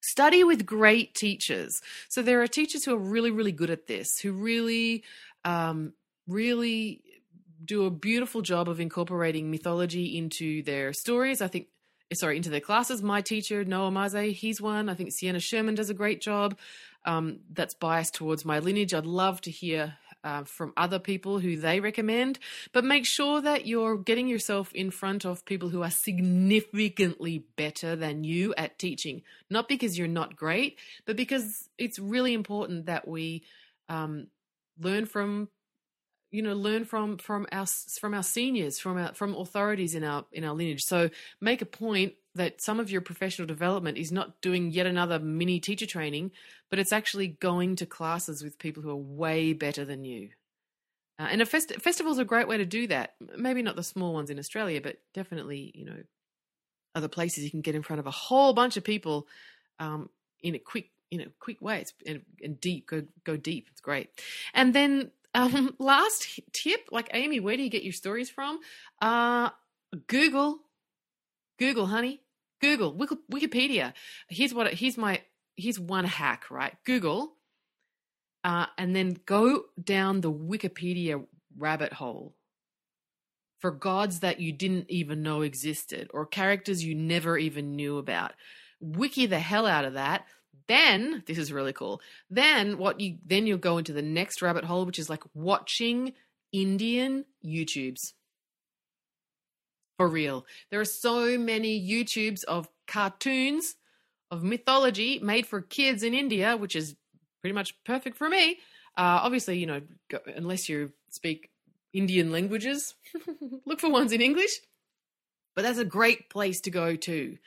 [0.00, 1.80] Study with great teachers.
[2.08, 5.02] So there are teachers who are really, really good at this, who really,
[5.44, 5.94] um,
[6.28, 7.02] really
[7.64, 11.40] do a beautiful job of incorporating mythology into their stories.
[11.40, 11.68] I think
[12.12, 13.02] sorry, into their classes.
[13.02, 14.88] My teacher, Noah Maze, he's one.
[14.88, 16.56] I think Sianna Sherman does a great job.
[17.06, 18.94] Um, that's biased towards my lineage.
[18.94, 22.38] I'd love to hear uh, from other people who they recommend,
[22.72, 27.94] but make sure that you're getting yourself in front of people who are significantly better
[27.94, 29.22] than you at teaching.
[29.50, 33.44] Not because you're not great, but because it's really important that we
[33.88, 34.28] um,
[34.80, 35.48] learn from
[36.34, 40.24] you know learn from from our from our seniors from our from authorities in our
[40.32, 40.84] in our lineage.
[40.84, 41.10] So
[41.40, 45.60] make a point that some of your professional development is not doing yet another mini
[45.60, 46.32] teacher training
[46.70, 50.30] but it's actually going to classes with people who are way better than you.
[51.20, 53.14] Uh, and a fest- festival is a great way to do that.
[53.36, 56.02] Maybe not the small ones in australia but definitely you know
[56.96, 59.28] other places you can get in front of a whole bunch of people
[59.78, 60.10] um,
[60.42, 61.80] in a quick in a quick way.
[61.80, 63.68] It's and, and deep go go deep.
[63.70, 64.10] It's great.
[64.52, 68.60] And then um, last tip, like Amy, where do you get your stories from?
[69.00, 69.50] Uh,
[70.06, 70.58] Google,
[71.58, 72.20] Google, honey,
[72.60, 73.92] Google, Wikipedia.
[74.28, 74.72] Here's what.
[74.74, 75.22] Here's my.
[75.56, 76.74] Here's one hack, right?
[76.84, 77.36] Google,
[78.42, 81.24] uh, and then go down the Wikipedia
[81.56, 82.34] rabbit hole
[83.60, 88.32] for gods that you didn't even know existed or characters you never even knew about.
[88.80, 90.26] Wiki the hell out of that.
[90.68, 92.00] Then this is really cool.
[92.30, 96.14] Then what you then you'll go into the next rabbit hole, which is like watching
[96.52, 98.12] Indian YouTubes.
[99.98, 100.46] For real.
[100.70, 103.76] There are so many YouTubes of cartoons
[104.30, 106.96] of mythology made for kids in India, which is
[107.40, 108.58] pretty much perfect for me.
[108.96, 111.50] Uh, obviously, you know, go, unless you speak
[111.92, 112.94] Indian languages,
[113.66, 114.60] look for ones in English.
[115.54, 117.38] But that's a great place to go to.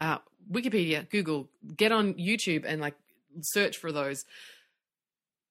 [0.00, 0.18] Uh,
[0.50, 2.94] Wikipedia, Google, get on YouTube and like
[3.40, 4.24] search for those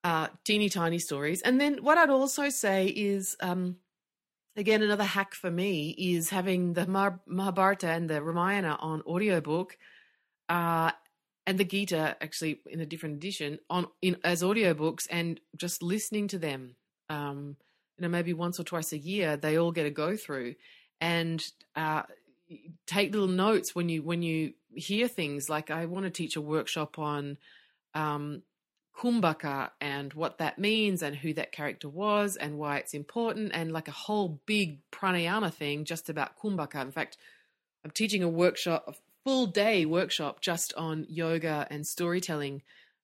[0.04, 1.41] uh, teeny tiny stories.
[1.41, 3.78] And then what I'd also say is, um,
[4.56, 6.86] again, another hack for me is having the
[7.26, 9.78] Mahabharata and the Ramayana on audiobook.
[10.48, 10.91] Uh,
[11.48, 16.28] and the Gita actually in a different edition on in as audiobooks and just listening
[16.30, 16.76] to them.
[17.10, 17.56] Um,
[17.98, 20.56] you know, maybe once or twice a year, they all get a go through,
[21.00, 22.04] and uh,
[22.86, 26.41] take little notes when you when you hear things like I want to teach a
[26.41, 27.38] workshop on
[27.93, 28.43] um,
[28.98, 33.72] Kumbhaka and what that means and who that character was and why it's important and
[33.72, 36.82] like a whole big pranayama thing just about Kumbhaka.
[36.82, 37.18] In fact,
[37.84, 38.93] I'm teaching a workshop a
[39.26, 42.62] full day workshop just on yoga and storytelling.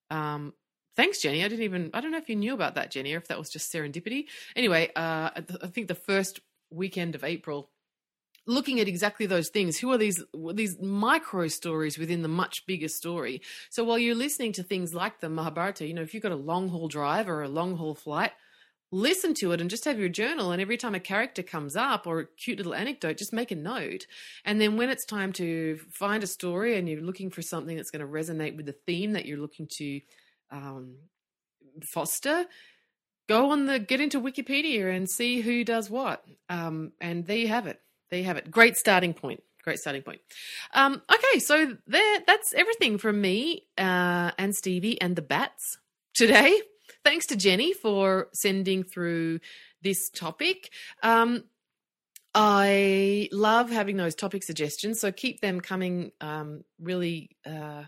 [0.09, 0.53] Um,
[0.95, 1.43] thanks, Jenny.
[1.43, 3.39] I didn't even, I don't know if you knew about that, Jenny, or if that
[3.39, 4.25] was just serendipity.
[4.55, 6.39] Anyway, uh, I think the first
[6.69, 7.69] weekend of April,
[8.47, 10.23] looking at exactly those things who are these
[10.53, 13.41] these micro stories within the much bigger story?
[13.69, 16.35] So while you're listening to things like the mahabharata you know if you've got a
[16.35, 18.31] long haul drive or a long haul flight
[18.91, 22.05] listen to it and just have your journal and every time a character comes up
[22.05, 24.05] or a cute little anecdote just make a note.
[24.43, 27.91] And then when it's time to find a story and you're looking for something that's
[27.91, 30.01] going to resonate with the theme that you're looking to
[30.51, 30.97] um,
[31.83, 32.45] foster
[33.27, 37.47] go on the get into wikipedia and see who does what um, and there you
[37.47, 37.79] have it
[38.11, 40.21] there you have it great starting point great starting point
[40.73, 45.79] um, okay so there that's everything from me uh, and stevie and the bats
[46.13, 46.61] today
[47.03, 49.39] thanks to Jenny for sending through
[49.81, 50.71] this topic.
[51.03, 51.43] Um,
[52.33, 56.11] I love having those topic suggestions, so keep them coming.
[56.21, 57.83] Um, really uh,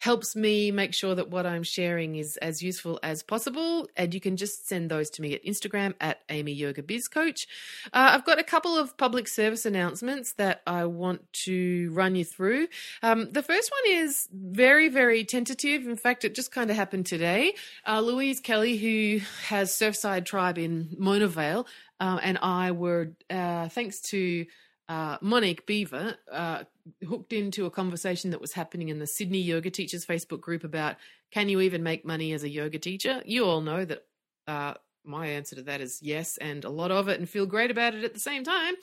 [0.00, 3.86] helps me make sure that what I'm sharing is as useful as possible.
[3.96, 7.46] And you can just send those to me at Instagram at Amy Yoga Biz Coach.
[7.92, 12.24] Uh, I've got a couple of public service announcements that I want to run you
[12.24, 12.68] through.
[13.02, 15.86] Um, the first one is very, very tentative.
[15.86, 17.54] In fact, it just kind of happened today.
[17.86, 21.66] Uh, Louise Kelly, who has Surfside Tribe in Mona Vale,
[22.00, 24.46] uh, and I were, uh, thanks to
[24.90, 26.64] uh, Monique Beaver uh,
[27.08, 30.96] hooked into a conversation that was happening in the Sydney Yoga Teachers Facebook group about
[31.30, 33.22] can you even make money as a yoga teacher?
[33.24, 34.04] You all know that
[34.48, 34.74] uh,
[35.04, 37.94] my answer to that is yes, and a lot of it, and feel great about
[37.94, 38.74] it at the same time.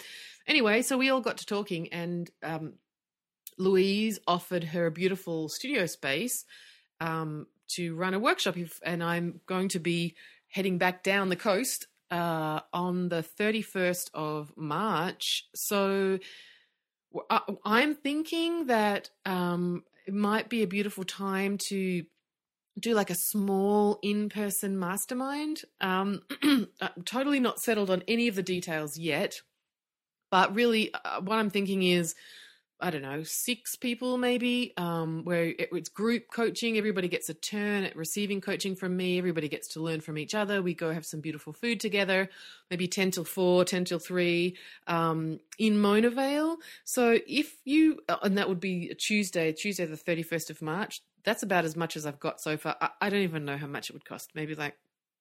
[0.48, 2.76] Anyway, so we all got to talking, and um,
[3.58, 6.46] Louise offered her a beautiful studio space
[7.02, 10.16] um, to run a workshop, and I'm going to be
[10.48, 15.46] heading back down the coast uh, on the 31st of March.
[15.56, 16.20] So
[17.66, 22.04] I'm thinking that um, it might be a beautiful time to
[22.80, 25.64] do like a small in person mastermind.
[25.82, 26.22] Um,
[27.06, 29.42] totally not settled on any of the details yet.
[30.30, 32.14] But really, uh, what I'm thinking is
[32.80, 36.78] I don't know, six people maybe, um, where it's group coaching.
[36.78, 39.18] Everybody gets a turn at receiving coaching from me.
[39.18, 40.62] Everybody gets to learn from each other.
[40.62, 42.30] We go have some beautiful food together,
[42.70, 44.56] maybe 10 till 4, 10 till 3
[44.86, 46.58] um, in Mona Vale.
[46.84, 51.02] So if you, uh, and that would be a Tuesday, Tuesday the 31st of March.
[51.24, 52.76] That's about as much as I've got so far.
[52.80, 54.32] I, I don't even know how much it would cost.
[54.36, 54.76] Maybe like,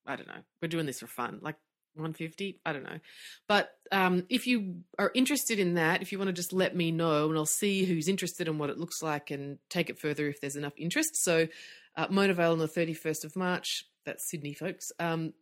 [0.06, 0.42] I don't know.
[0.60, 1.38] We're doing this for fun.
[1.40, 1.56] Like
[1.96, 3.00] 150 i don't know.
[3.48, 6.90] But um, if you are interested in that if you want to just let me
[6.90, 10.28] know and i'll see who's interested and what it looks like and take it further
[10.28, 11.16] if there's enough interest.
[11.16, 11.48] So
[11.96, 14.92] uh, Mona Vale on the 31st of march that's sydney folks.
[14.98, 15.32] Um,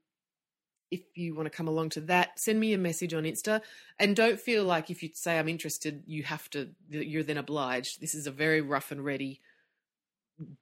[0.90, 3.60] if you want to come along to that send me a message on insta.
[3.98, 8.00] And don't feel like if you say i'm interested you have to you're then obliged.
[8.00, 9.40] This is a very rough and ready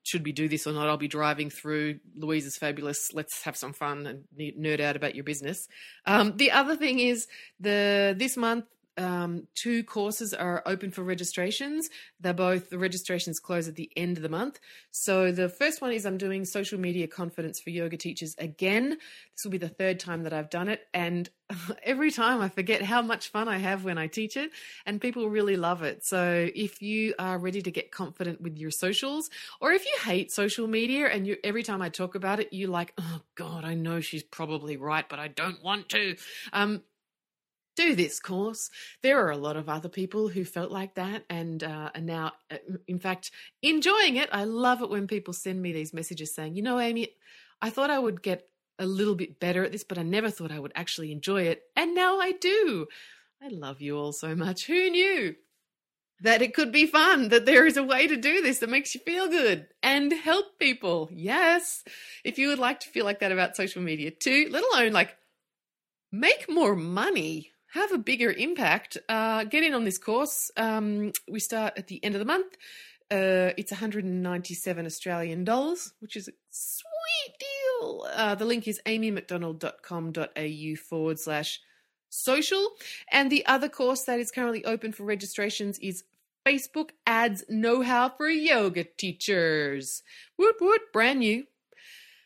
[0.02, 0.88] should we do this or not?
[0.88, 2.00] I'll be driving through.
[2.14, 3.12] Louise is fabulous.
[3.12, 5.68] Let's have some fun and nerd out about your business.
[6.06, 7.26] Um, the other thing is
[7.60, 8.66] the this month
[8.96, 11.88] um, two courses are open for registrations.
[12.20, 14.60] They're both the registrations close at the end of the month.
[14.90, 18.90] So the first one is I'm doing social media confidence for yoga teachers again.
[18.90, 21.28] This will be the third time that I've done it, and
[21.82, 24.50] every time I forget how much fun I have when I teach it,
[24.86, 26.04] and people really love it.
[26.04, 29.30] So if you are ready to get confident with your socials,
[29.60, 32.66] or if you hate social media and you every time I talk about it, you
[32.66, 36.16] like, oh God, I know she's probably right, but I don't want to.
[36.52, 36.82] Um,
[37.76, 38.70] do this course.
[39.02, 42.32] There are a lot of other people who felt like that and uh, are now,
[42.50, 43.30] uh, in fact,
[43.62, 44.28] enjoying it.
[44.32, 47.08] I love it when people send me these messages saying, you know, Amy,
[47.60, 48.48] I thought I would get
[48.78, 51.62] a little bit better at this, but I never thought I would actually enjoy it.
[51.76, 52.86] And now I do.
[53.42, 54.66] I love you all so much.
[54.66, 55.36] Who knew?
[56.20, 58.94] That it could be fun, that there is a way to do this that makes
[58.94, 61.10] you feel good and help people.
[61.12, 61.82] Yes.
[62.22, 65.16] If you would like to feel like that about social media too, let alone like
[66.12, 70.50] make more money have a bigger impact, uh, get in on this course.
[70.56, 72.56] Um, we start at the end of the month.
[73.10, 78.06] Uh, it's 197 Australian dollars, which is a sweet deal.
[78.14, 81.60] Uh, the link is amymcdonald.com.au forward slash
[82.10, 82.68] social.
[83.10, 86.04] And the other course that is currently open for registrations is
[86.46, 90.02] Facebook Ads Know How for Yoga Teachers.
[90.38, 91.46] Woot woot, brand new.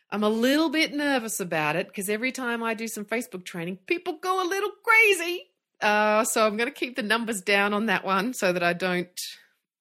[0.09, 3.79] I'm a little bit nervous about it because every time I do some Facebook training,
[3.87, 5.49] people go a little crazy.
[5.81, 8.73] Uh, so I'm going to keep the numbers down on that one so that I
[8.73, 9.19] don't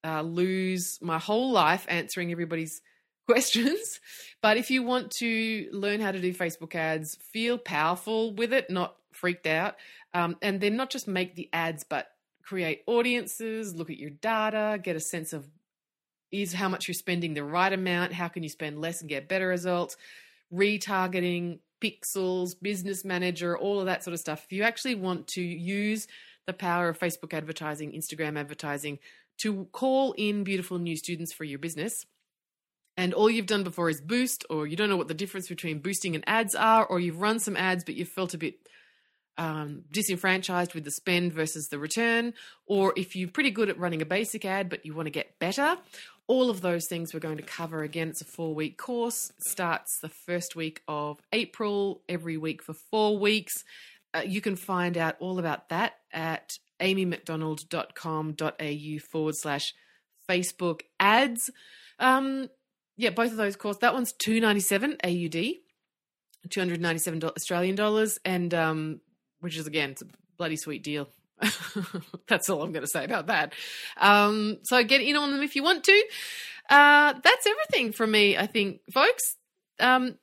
[0.04, 2.82] uh, lose my whole life answering everybody's
[3.26, 4.00] questions.
[4.42, 8.70] But if you want to learn how to do Facebook ads, feel powerful with it,
[8.70, 9.76] not freaked out,
[10.12, 12.08] um, and then not just make the ads, but
[12.42, 15.48] create audiences, look at your data, get a sense of
[16.42, 19.28] is how much you're spending the right amount, how can you spend less and get
[19.28, 19.96] better results,
[20.52, 24.44] retargeting, pixels, business manager, all of that sort of stuff.
[24.44, 26.06] If you actually want to use
[26.46, 28.98] the power of Facebook advertising, Instagram advertising
[29.38, 32.06] to call in beautiful new students for your business,
[32.96, 35.80] and all you've done before is boost, or you don't know what the difference between
[35.80, 38.54] boosting and ads are, or you've run some ads but you've felt a bit
[39.38, 42.32] um, disenfranchised with the spend versus the return,
[42.66, 45.38] or if you're pretty good at running a basic ad but you want to get
[45.38, 45.76] better,
[46.28, 48.08] all of those things we're going to cover again.
[48.08, 53.18] It's a four week course, starts the first week of April, every week for four
[53.18, 53.64] weeks.
[54.14, 59.74] Uh, you can find out all about that at amymcdonald.com.au forward slash
[60.28, 61.50] Facebook ads.
[61.98, 62.48] Um,
[62.96, 63.80] yeah, both of those courses.
[63.80, 65.54] That one's two ninety seven AUD,
[66.50, 69.00] two hundred ninety seven Australian dollars, and um,
[69.40, 70.06] which is again, it's a
[70.36, 71.08] bloody sweet deal.
[72.28, 73.52] that's all I'm going to say about that.
[73.96, 76.04] Um, so get in on them if you want to.
[76.68, 79.36] Uh, that's everything from me, I think, folks.
[79.78, 80.16] Um,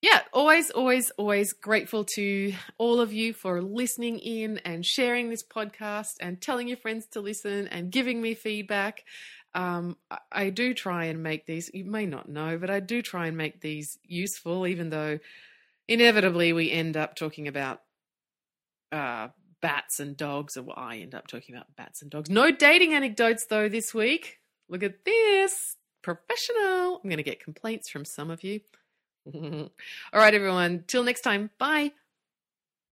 [0.00, 5.42] yeah, always, always, always grateful to all of you for listening in and sharing this
[5.42, 9.04] podcast and telling your friends to listen and giving me feedback.
[9.54, 9.96] Um,
[10.30, 13.36] I, do try and make these, you may not know, but I do try and
[13.36, 15.18] make these useful, even though
[15.88, 17.80] inevitably we end up talking about
[18.92, 19.28] uh,
[19.60, 22.30] bats and dogs, or well, I end up talking about bats and dogs.
[22.30, 24.38] No dating anecdotes though this week.
[24.68, 25.76] Look at this.
[26.02, 27.00] Professional.
[27.02, 28.60] I'm going to get complaints from some of you.
[29.34, 29.70] All
[30.14, 30.84] right, everyone.
[30.86, 31.50] Till next time.
[31.58, 31.92] Bye.